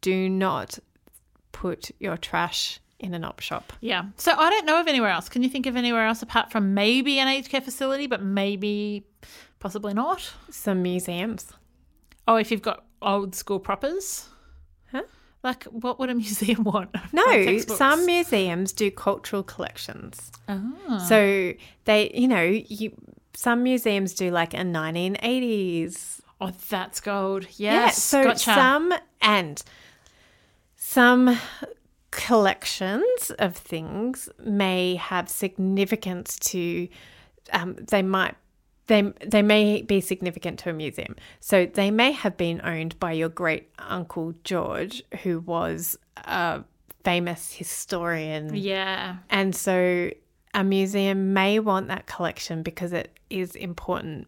do 0.00 0.30
not 0.30 0.78
put 1.60 1.90
your 1.98 2.16
trash 2.16 2.80
in 2.98 3.12
an 3.12 3.22
op 3.22 3.40
shop. 3.40 3.74
Yeah. 3.82 4.04
So 4.16 4.32
I 4.32 4.48
don't 4.48 4.64
know 4.64 4.80
of 4.80 4.88
anywhere 4.88 5.10
else. 5.10 5.28
Can 5.28 5.42
you 5.42 5.50
think 5.50 5.66
of 5.66 5.76
anywhere 5.76 6.06
else 6.06 6.22
apart 6.22 6.50
from 6.50 6.72
maybe 6.72 7.18
an 7.18 7.28
aged 7.28 7.50
care 7.50 7.60
facility, 7.60 8.06
but 8.06 8.22
maybe 8.22 9.04
possibly 9.58 9.92
not? 9.92 10.32
Some 10.48 10.82
museums. 10.82 11.52
Oh, 12.26 12.36
if 12.36 12.50
you've 12.50 12.62
got 12.62 12.86
old 13.02 13.34
school 13.34 13.58
propers. 13.58 14.26
Huh? 14.90 15.02
Like, 15.42 15.64
what 15.64 15.98
would 15.98 16.08
a 16.08 16.14
museum 16.26 16.64
want? 16.64 16.94
No, 17.12 17.58
some 17.58 18.06
museums 18.06 18.72
do 18.72 18.90
cultural 18.90 19.42
collections. 19.42 20.32
Ah. 20.48 21.04
So 21.06 21.52
they, 21.84 22.10
you 22.14 22.26
know, 22.26 22.42
you 22.42 22.92
some 23.34 23.62
museums 23.62 24.14
do 24.14 24.30
like 24.30 24.54
a 24.54 24.58
1980s 24.58 26.20
Oh, 26.40 26.52
that's 26.70 27.00
gold. 27.00 27.44
Yes. 27.50 27.58
Yeah, 27.58 27.90
so 27.90 28.24
gotcha. 28.24 28.54
some 28.54 28.94
and 29.20 29.62
some 30.90 31.38
collections 32.10 33.30
of 33.38 33.54
things 33.54 34.28
may 34.42 34.96
have 34.96 35.28
significance 35.28 36.36
to 36.36 36.88
um, 37.52 37.76
they 37.76 38.02
might 38.02 38.34
they 38.88 39.02
they 39.24 39.40
may 39.40 39.82
be 39.82 40.00
significant 40.00 40.58
to 40.58 40.70
a 40.70 40.72
museum. 40.72 41.14
So 41.38 41.66
they 41.66 41.92
may 41.92 42.10
have 42.10 42.36
been 42.36 42.60
owned 42.64 42.98
by 42.98 43.12
your 43.12 43.28
great 43.28 43.70
uncle 43.78 44.34
George, 44.42 45.00
who 45.22 45.38
was 45.38 45.96
a 46.16 46.64
famous 47.04 47.52
historian. 47.52 48.56
Yeah. 48.56 49.18
And 49.30 49.54
so 49.54 50.10
a 50.54 50.64
museum 50.64 51.32
may 51.32 51.60
want 51.60 51.86
that 51.86 52.06
collection 52.06 52.64
because 52.64 52.92
it 52.92 53.16
is 53.30 53.54
important 53.54 54.26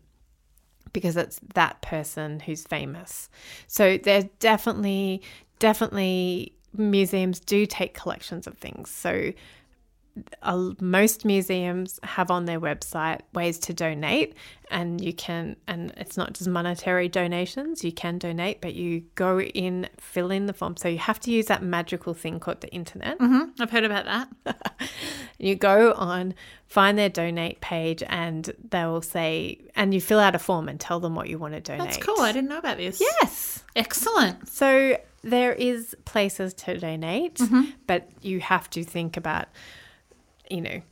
because 0.92 1.16
it's 1.16 1.40
that 1.54 1.82
person 1.82 2.38
who's 2.38 2.62
famous. 2.64 3.28
So 3.66 3.98
there's 3.98 4.24
definitely, 4.38 5.22
definitely 5.62 6.52
museums 6.76 7.38
do 7.38 7.66
take 7.66 7.94
collections 7.94 8.48
of 8.48 8.58
things. 8.58 8.90
So 8.90 9.32
uh, 10.42 10.70
most 10.80 11.24
museums 11.24 12.00
have 12.02 12.30
on 12.30 12.44
their 12.46 12.60
website 12.60 13.20
ways 13.32 13.58
to 13.60 13.72
donate 13.72 14.34
and 14.70 15.00
you 15.00 15.12
can 15.14 15.56
and 15.66 15.90
it's 15.96 16.18
not 16.18 16.34
just 16.34 16.50
monetary 16.50 17.08
donations 17.08 17.82
you 17.82 17.90
can 17.92 18.18
donate 18.18 18.60
but 18.60 18.74
you 18.74 19.02
go 19.14 19.40
in 19.40 19.88
fill 19.96 20.30
in 20.30 20.44
the 20.44 20.52
form 20.52 20.76
so 20.76 20.86
you 20.86 20.98
have 20.98 21.18
to 21.18 21.30
use 21.30 21.46
that 21.46 21.62
magical 21.62 22.12
thing 22.12 22.38
called 22.38 22.60
the 22.60 22.68
internet 22.74 23.18
Mhm, 23.18 23.58
I've 23.58 23.70
heard 23.70 23.84
about 23.84 24.04
that. 24.44 24.58
you 25.38 25.54
go 25.54 25.94
on, 25.94 26.34
find 26.66 26.98
their 26.98 27.08
donate 27.08 27.62
page, 27.62 28.02
and 28.06 28.50
they 28.70 28.84
will 28.84 29.00
say, 29.00 29.62
and 29.74 29.94
you 29.94 30.00
fill 30.00 30.18
out 30.20 30.34
a 30.34 30.38
form 30.38 30.68
and 30.68 30.78
tell 30.78 31.00
them 31.00 31.14
what 31.14 31.28
you 31.28 31.38
want 31.38 31.54
to 31.54 31.60
donate. 31.60 31.84
That's 31.84 31.96
cool. 31.96 32.20
I 32.20 32.32
didn't 32.32 32.48
know 32.50 32.58
about 32.58 32.76
this. 32.76 33.00
Yes. 33.00 33.64
Excellent. 33.74 34.48
So 34.48 34.98
there 35.22 35.52
is 35.52 35.96
places 36.04 36.54
to 36.54 36.78
donate, 36.78 37.36
mm-hmm. 37.36 37.70
but 37.86 38.08
you 38.20 38.40
have 38.40 38.68
to 38.70 38.84
think 38.84 39.16
about, 39.16 39.48
you 40.50 40.60
know, 40.60 40.82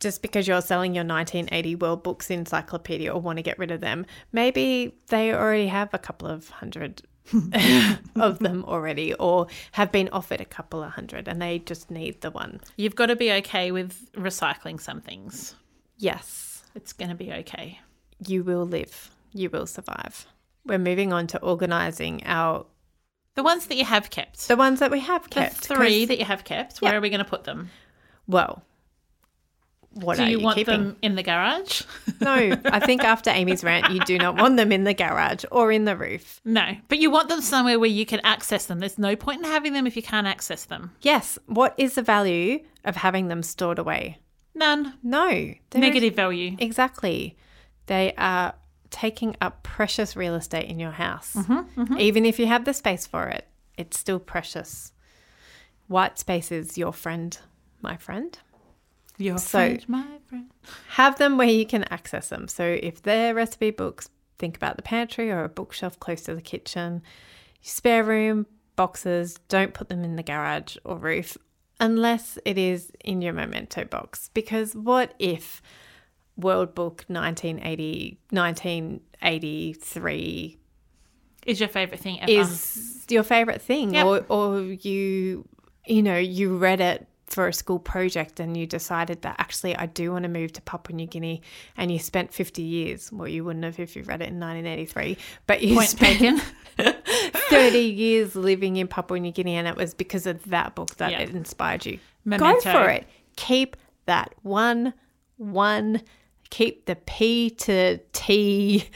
just 0.00 0.22
because 0.22 0.46
you're 0.46 0.60
selling 0.60 0.94
your 0.94 1.04
1980 1.04 1.76
World 1.76 2.02
Books 2.02 2.30
Encyclopedia 2.30 3.12
or 3.12 3.20
want 3.20 3.38
to 3.38 3.42
get 3.42 3.58
rid 3.58 3.70
of 3.70 3.80
them, 3.80 4.04
maybe 4.32 4.94
they 5.08 5.32
already 5.32 5.68
have 5.68 5.92
a 5.94 5.98
couple 5.98 6.28
of 6.28 6.48
hundred 6.50 7.02
of 8.16 8.38
them 8.40 8.64
already, 8.66 9.14
or 9.14 9.46
have 9.72 9.90
been 9.90 10.10
offered 10.10 10.42
a 10.42 10.44
couple 10.44 10.82
of 10.82 10.92
hundred, 10.92 11.26
and 11.26 11.40
they 11.40 11.58
just 11.60 11.90
need 11.90 12.20
the 12.20 12.30
one. 12.30 12.60
You've 12.76 12.96
got 12.96 13.06
to 13.06 13.16
be 13.16 13.32
okay 13.32 13.70
with 13.72 14.12
recycling 14.12 14.78
some 14.78 15.00
things. 15.00 15.54
Yes. 15.96 16.64
It's 16.74 16.92
going 16.92 17.08
to 17.08 17.14
be 17.14 17.32
okay. 17.32 17.80
you 18.26 18.44
will 18.44 18.66
live, 18.66 19.10
you 19.32 19.48
will 19.48 19.66
survive. 19.66 20.26
We're 20.66 20.78
moving 20.78 21.12
on 21.12 21.26
to 21.28 21.38
organizing 21.40 22.22
our 22.24 22.66
The 23.34 23.42
ones 23.42 23.66
that 23.66 23.76
you 23.76 23.84
have 23.84 24.10
kept. 24.10 24.48
the 24.48 24.56
ones 24.56 24.78
that 24.80 24.90
we 24.90 25.00
have 25.00 25.24
The 25.24 25.28
kept. 25.30 25.56
three 25.56 26.00
'cause- 26.00 26.08
that 26.08 26.18
you 26.18 26.24
have 26.24 26.44
kept, 26.44 26.78
where 26.80 26.92
Yeah. 26.92 26.98
are 26.98 27.00
we 27.00 27.10
going 27.10 27.18
to 27.24 27.24
put 27.30 27.44
them? 27.44 27.70
well, 28.26 28.62
what 29.92 30.16
Do 30.16 30.22
are 30.24 30.26
you, 30.28 30.38
you 30.38 30.44
want 30.44 30.56
keeping? 30.56 30.72
them 30.84 30.96
in 31.02 31.14
the 31.14 31.22
garage? 31.22 31.82
No, 32.20 32.32
I 32.64 32.80
think 32.86 33.04
after 33.04 33.30
Amy's 33.30 33.62
rant, 33.62 33.90
you 33.92 34.00
do 34.00 34.18
not 34.18 34.36
want 34.36 34.56
them 34.56 34.72
in 34.72 34.82
the 34.84 34.94
garage 34.94 35.44
or 35.52 35.70
in 35.70 35.84
the 35.84 35.96
roof. 35.96 36.40
no, 36.44 36.76
but 36.88 36.98
you 36.98 37.10
want 37.10 37.28
them 37.28 37.40
somewhere 37.40 37.78
where 37.78 37.88
you 37.90 38.04
can 38.06 38.20
access 38.24 38.66
them. 38.66 38.80
There's 38.80 38.98
no 38.98 39.14
point 39.14 39.44
in 39.44 39.50
having 39.50 39.72
them 39.72 39.86
if 39.86 39.94
you 39.96 40.02
can't 40.02 40.26
access 40.26 40.64
them. 40.64 40.92
Yes, 41.02 41.38
what 41.46 41.74
is 41.78 41.94
the 41.94 42.02
value 42.02 42.60
of 42.84 42.96
having 42.96 43.28
them 43.28 43.42
stored 43.42 43.78
away? 43.78 44.18
None. 44.54 44.94
No, 45.02 45.28
there 45.28 45.54
is- 45.74 45.80
Negative 45.80 46.14
value. 46.14 46.56
Exactly. 46.58 47.36
They 47.86 48.14
are 48.16 48.54
taking 48.94 49.34
up 49.40 49.64
precious 49.64 50.14
real 50.14 50.36
estate 50.36 50.68
in 50.70 50.78
your 50.78 50.92
house. 50.92 51.32
Mm-hmm, 51.34 51.80
mm-hmm. 51.82 51.98
Even 51.98 52.24
if 52.24 52.38
you 52.38 52.46
have 52.46 52.64
the 52.64 52.72
space 52.72 53.08
for 53.08 53.26
it, 53.26 53.48
it's 53.76 53.98
still 53.98 54.20
precious. 54.20 54.92
White 55.88 56.16
space 56.16 56.52
is 56.52 56.78
your 56.78 56.92
friend, 56.92 57.36
my 57.82 57.96
friend. 57.96 58.38
Your 59.18 59.38
So- 59.38 59.58
friend, 59.58 59.84
my 59.88 60.06
friend. 60.28 60.50
Have 60.90 61.18
them 61.18 61.36
where 61.36 61.48
you 61.48 61.66
can 61.66 61.82
access 61.90 62.28
them. 62.28 62.46
So 62.46 62.62
if 62.80 63.02
they're 63.02 63.34
recipe 63.34 63.72
books, 63.72 64.10
think 64.38 64.56
about 64.56 64.76
the 64.76 64.82
pantry 64.82 65.28
or 65.28 65.42
a 65.42 65.48
bookshelf 65.48 65.98
close 65.98 66.22
to 66.22 66.34
the 66.36 66.40
kitchen. 66.40 67.02
Spare 67.62 68.04
room, 68.04 68.46
boxes, 68.76 69.34
don't 69.48 69.74
put 69.74 69.88
them 69.88 70.04
in 70.04 70.14
the 70.14 70.22
garage 70.22 70.76
or 70.84 70.96
roof 70.96 71.36
unless 71.80 72.38
it 72.44 72.56
is 72.56 72.92
in 73.04 73.20
your 73.22 73.32
memento 73.32 73.84
box. 73.84 74.30
Because 74.34 74.76
what 74.76 75.14
if 75.18 75.60
World 76.36 76.74
Book 76.74 77.04
1980, 77.08 78.18
1983 78.30 80.58
Is 81.46 81.60
your 81.60 81.68
favorite 81.68 82.00
thing 82.00 82.20
ever? 82.20 82.30
is 82.30 83.04
your 83.08 83.22
favorite 83.22 83.62
thing 83.62 83.94
Yep. 83.94 84.06
or 84.06 84.24
or 84.28 84.60
you 84.62 85.46
you 85.86 86.02
know 86.02 86.16
you 86.18 86.56
read 86.56 86.80
it 86.80 87.06
for 87.26 87.48
a 87.48 87.52
school 87.52 87.78
project 87.78 88.38
and 88.40 88.56
you 88.56 88.66
decided 88.66 89.22
that 89.22 89.36
actually 89.38 89.74
I 89.76 89.86
do 89.86 90.12
want 90.12 90.24
to 90.24 90.28
move 90.28 90.52
to 90.54 90.62
Papua 90.62 90.96
New 90.96 91.06
Guinea 91.06 91.42
and 91.76 91.90
you 91.90 91.98
spent 91.98 92.32
50 92.32 92.62
years 92.62 93.10
well 93.12 93.28
you 93.28 93.44
wouldn't 93.44 93.64
have 93.64 93.78
if 93.78 93.96
you 93.96 94.02
read 94.02 94.20
it 94.22 94.28
in 94.28 94.40
1983 94.40 95.16
but 95.46 95.62
you 95.62 95.74
Point 95.74 95.88
spent 95.88 96.42
30 96.78 97.78
years 97.78 98.34
living 98.36 98.76
in 98.76 98.88
Papua 98.88 99.20
New 99.20 99.32
Guinea 99.32 99.56
and 99.56 99.68
it 99.68 99.76
was 99.76 99.94
because 99.94 100.26
of 100.26 100.42
that 100.50 100.74
book 100.74 100.96
that 100.96 101.12
Yeah. 101.12 101.20
it 101.20 101.30
inspired 101.30 101.86
you 101.86 101.98
Memento. 102.24 102.54
go 102.54 102.60
for 102.60 102.88
it 102.90 103.06
keep 103.36 103.76
that 104.06 104.34
one 104.42 104.92
one 105.36 106.00
keep 106.50 106.86
the 106.86 106.96
P 106.96 107.50
to 107.50 107.98
T 108.12 108.88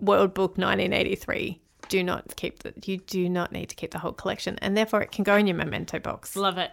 World 0.00 0.34
Book 0.34 0.52
1983. 0.58 1.60
Do 1.88 2.02
not 2.02 2.34
keep 2.36 2.60
the. 2.60 2.74
You 2.84 2.98
do 2.98 3.28
not 3.28 3.52
need 3.52 3.68
to 3.68 3.74
keep 3.74 3.92
the 3.92 3.98
whole 3.98 4.12
collection, 4.12 4.58
and 4.60 4.76
therefore 4.76 5.02
it 5.02 5.12
can 5.12 5.24
go 5.24 5.36
in 5.36 5.46
your 5.46 5.56
memento 5.56 5.98
box. 5.98 6.34
Love 6.36 6.58
it. 6.58 6.72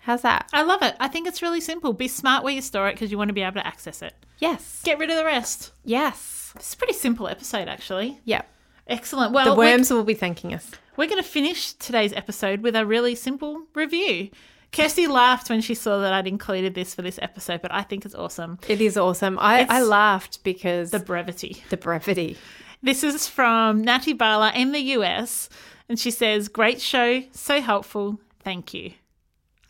How's 0.00 0.22
that? 0.22 0.48
I 0.52 0.62
love 0.62 0.82
it. 0.82 0.94
I 1.00 1.08
think 1.08 1.26
it's 1.26 1.42
really 1.42 1.60
simple. 1.60 1.92
Be 1.92 2.06
smart 2.06 2.44
where 2.44 2.52
you 2.52 2.62
store 2.62 2.88
it 2.88 2.92
because 2.92 3.10
you 3.10 3.18
want 3.18 3.28
to 3.28 3.34
be 3.34 3.42
able 3.42 3.54
to 3.60 3.66
access 3.66 4.02
it. 4.02 4.14
Yes. 4.38 4.82
Get 4.84 4.98
rid 4.98 5.10
of 5.10 5.16
the 5.16 5.24
rest. 5.24 5.72
Yes. 5.84 6.52
It's 6.54 6.74
a 6.74 6.76
pretty 6.76 6.92
simple 6.92 7.26
episode, 7.26 7.66
actually. 7.66 8.20
Yep. 8.24 8.48
Excellent. 8.86 9.32
Well, 9.32 9.46
The 9.46 9.58
worms 9.58 9.90
will 9.90 10.04
be 10.04 10.14
thanking 10.14 10.54
us. 10.54 10.70
We're 10.96 11.08
going 11.08 11.22
to 11.22 11.28
finish 11.28 11.72
today's 11.72 12.12
episode 12.12 12.60
with 12.62 12.76
a 12.76 12.86
really 12.86 13.16
simple 13.16 13.64
review. 13.74 14.30
Kirsty 14.72 15.06
laughed 15.06 15.48
when 15.48 15.60
she 15.60 15.74
saw 15.74 15.98
that 16.00 16.12
I'd 16.12 16.26
included 16.26 16.74
this 16.74 16.94
for 16.94 17.02
this 17.02 17.18
episode, 17.22 17.62
but 17.62 17.72
I 17.72 17.82
think 17.82 18.04
it's 18.04 18.14
awesome. 18.14 18.58
It 18.68 18.80
is 18.80 18.96
awesome. 18.96 19.38
I, 19.40 19.66
I 19.68 19.82
laughed 19.82 20.42
because 20.44 20.90
The 20.90 20.98
brevity. 20.98 21.62
the 21.70 21.76
brevity. 21.76 22.36
This 22.82 23.02
is 23.02 23.26
from 23.26 23.82
Nati 23.82 24.12
Balla 24.12 24.52
in 24.54 24.72
the 24.72 24.80
US, 24.98 25.48
and 25.88 25.98
she 25.98 26.10
says, 26.10 26.48
Great 26.48 26.80
show, 26.80 27.22
so 27.32 27.60
helpful. 27.60 28.20
Thank 28.40 28.74
you. 28.74 28.92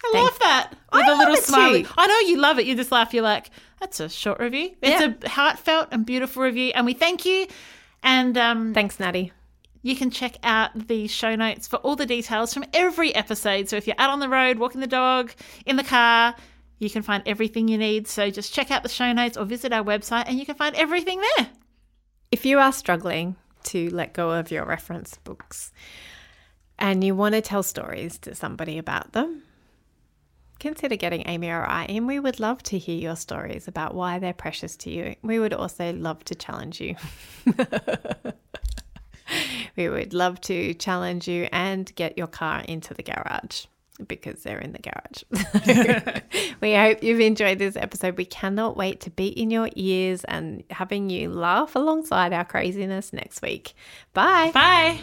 I 0.05 0.11
Thank- 0.13 0.25
love 0.25 0.39
that. 0.41 0.71
With 0.93 1.07
a 1.09 1.15
little 1.17 1.35
it 1.35 1.45
smiley. 1.45 1.87
I 1.97 2.07
know 2.07 2.19
you 2.29 2.39
love 2.39 2.59
it. 2.59 2.67
You 2.67 2.75
just 2.75 2.93
laugh. 2.93 3.15
You're 3.15 3.23
like, 3.23 3.51
that's 3.81 4.01
a 4.01 4.09
short 4.09 4.41
review. 4.41 4.75
It's 4.83 5.01
Yeah. 5.01 5.13
a 5.23 5.29
heartfelt 5.29 5.89
and 5.93 6.05
beautiful 6.05 6.43
review, 6.43 6.73
and 6.75 6.85
we 6.87 6.95
thank 6.95 7.25
you. 7.25 7.47
And 8.03 8.37
um, 8.37 8.75
Thanks, 8.75 8.99
Natty. 9.01 9.33
You 9.87 9.95
can 9.95 10.11
check 10.11 10.37
out 10.43 10.89
the 10.89 11.07
show 11.07 11.37
notes 11.37 11.69
for 11.69 11.77
all 11.77 11.95
the 11.95 12.07
details 12.07 12.53
from 12.53 12.65
every 12.75 13.15
episode. 13.15 13.69
So 13.69 13.77
if 13.77 13.87
you're 13.87 13.95
out 13.99 14.11
on 14.11 14.19
the 14.19 14.29
road, 14.29 14.59
walking 14.59 14.81
the 14.81 14.89
dog, 14.89 15.31
in 15.65 15.77
the 15.77 15.85
car, 15.85 16.35
you 16.81 16.91
can 16.91 17.03
find 17.03 17.23
everything 17.25 17.69
you 17.69 17.79
need. 17.79 18.09
So 18.09 18.29
just 18.29 18.53
check 18.53 18.73
out 18.73 18.83
the 18.83 18.89
show 18.89 19.13
notes 19.13 19.37
or 19.37 19.45
visit 19.45 19.73
our 19.73 19.85
website 19.85 20.25
and 20.27 20.41
you 20.41 20.45
can 20.45 20.57
find 20.57 20.75
everything 20.75 21.23
there. 21.37 21.51
If 22.33 22.45
you 22.45 22.59
are 22.59 22.73
struggling 22.73 23.37
to 23.67 23.89
let 23.91 24.13
go 24.13 24.33
of 24.33 24.51
your 24.51 24.65
reference 24.65 25.19
books 25.19 25.71
and 26.81 27.05
you 27.05 27.15
want 27.15 27.37
to 27.37 27.41
tell 27.41 27.63
stories 27.63 28.19
to 28.19 28.35
somebody 28.35 28.79
about 28.79 29.13
them, 29.13 29.45
consider 30.59 30.97
getting 30.97 31.23
Amy 31.29 31.49
or 31.49 31.65
I 31.65 31.85
in. 31.85 32.09
We 32.09 32.19
would 32.19 32.41
love 32.41 32.61
to 32.65 32.79
hear 32.79 32.99
your 32.99 33.15
stories 33.15 33.69
about 33.69 33.95
why 33.95 34.19
they're 34.19 34.33
precious 34.33 34.77
to 34.79 34.91
you. 34.91 35.15
We 35.23 35.39
would 35.39 35.55
also 35.55 35.93
love 35.93 36.25
to 36.25 36.35
challenge 36.35 36.81
you. 36.81 36.97
we 39.77 39.89
would 39.89 40.15
love 40.15 40.41
to 40.43 40.75
challenge 40.75 41.29
you 41.29 41.49
and 41.53 41.95
get 41.95 42.17
your 42.17 42.27
car 42.27 42.63
into 42.67 42.95
the 42.95 43.03
garage 43.03 43.67
because 44.07 44.43
they're 44.43 44.59
in 44.59 44.73
the 44.73 44.79
garage. 44.79 46.21
we 46.61 46.75
hope 46.75 47.03
you've 47.03 47.21
enjoyed 47.21 47.59
this 47.59 47.77
episode. 47.77 48.17
We 48.17 48.25
cannot 48.25 48.77
wait 48.77 49.01
to 49.03 49.11
be 49.11 49.29
in 49.29 49.51
your 49.51 49.71
ears 49.75 50.25
and 50.25 50.65
having 50.71 51.11
you 51.11 51.31
laugh 51.31 51.75
alongside 51.77 52.33
our 52.33 52.45
craziness 52.45 53.13
next 53.13 53.43
week. 53.43 53.75
Bye. 54.13 54.51
Bye. 54.53 54.99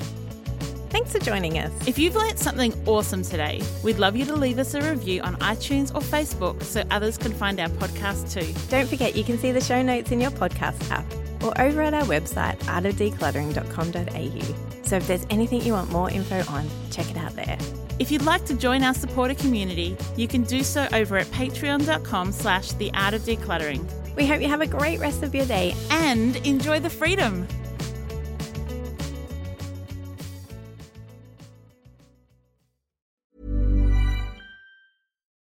Thanks 0.89 1.11
for 1.11 1.19
joining 1.19 1.57
us. 1.57 1.71
If 1.87 1.97
you've 1.97 2.15
learnt 2.15 2.37
something 2.37 2.71
awesome 2.87 3.23
today, 3.23 3.63
we'd 3.83 3.97
love 3.97 4.15
you 4.15 4.25
to 4.25 4.35
leave 4.35 4.59
us 4.59 4.75
a 4.75 4.91
review 4.91 5.21
on 5.21 5.35
iTunes 5.37 5.89
or 5.95 6.01
Facebook 6.01 6.61
so 6.61 6.83
others 6.91 7.17
can 7.17 7.33
find 7.33 7.59
our 7.59 7.69
podcast 7.69 8.31
too. 8.31 8.53
Don't 8.69 8.87
forget 8.87 9.15
you 9.15 9.23
can 9.23 9.39
see 9.39 9.51
the 9.51 9.61
show 9.61 9.81
notes 9.81 10.11
in 10.11 10.21
your 10.21 10.31
podcast 10.31 10.91
app 10.91 11.05
or 11.43 11.59
over 11.61 11.81
at 11.81 11.93
our 11.93 12.03
website, 12.03 12.57
artofdecluttering.com.au. 12.59 14.83
So 14.83 14.97
if 14.97 15.07
there's 15.07 15.25
anything 15.29 15.61
you 15.61 15.73
want 15.73 15.91
more 15.91 16.09
info 16.09 16.43
on, 16.51 16.67
check 16.91 17.09
it 17.09 17.17
out 17.17 17.35
there. 17.35 17.57
If 17.99 18.11
you'd 18.11 18.23
like 18.23 18.45
to 18.45 18.55
join 18.55 18.83
our 18.83 18.93
supporter 18.93 19.35
community, 19.35 19.95
you 20.17 20.27
can 20.27 20.43
do 20.43 20.63
so 20.63 20.87
over 20.93 21.17
at 21.17 21.27
patreon.com 21.27 22.31
slash 22.31 22.71
the 22.73 22.91
art 22.93 23.13
of 23.13 23.21
decluttering 23.21 23.85
We 24.15 24.27
hope 24.27 24.41
you 24.41 24.47
have 24.47 24.61
a 24.61 24.67
great 24.67 24.99
rest 24.99 25.23
of 25.23 25.33
your 25.35 25.45
day. 25.45 25.73
and 25.89 26.35
enjoy 26.37 26.79
the 26.79 26.89
freedom. 26.89 27.47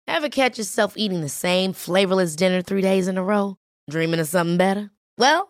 Ever 0.06 0.28
catch 0.28 0.58
yourself 0.58 0.94
eating 0.96 1.20
the 1.20 1.28
same 1.28 1.72
flavorless 1.72 2.36
dinner 2.36 2.62
three 2.62 2.82
days 2.82 3.08
in 3.08 3.16
a 3.16 3.22
row? 3.22 3.56
Dreaming 3.88 4.20
of 4.20 4.26
something 4.28 4.58
better? 4.58 4.90
Well, 5.16 5.49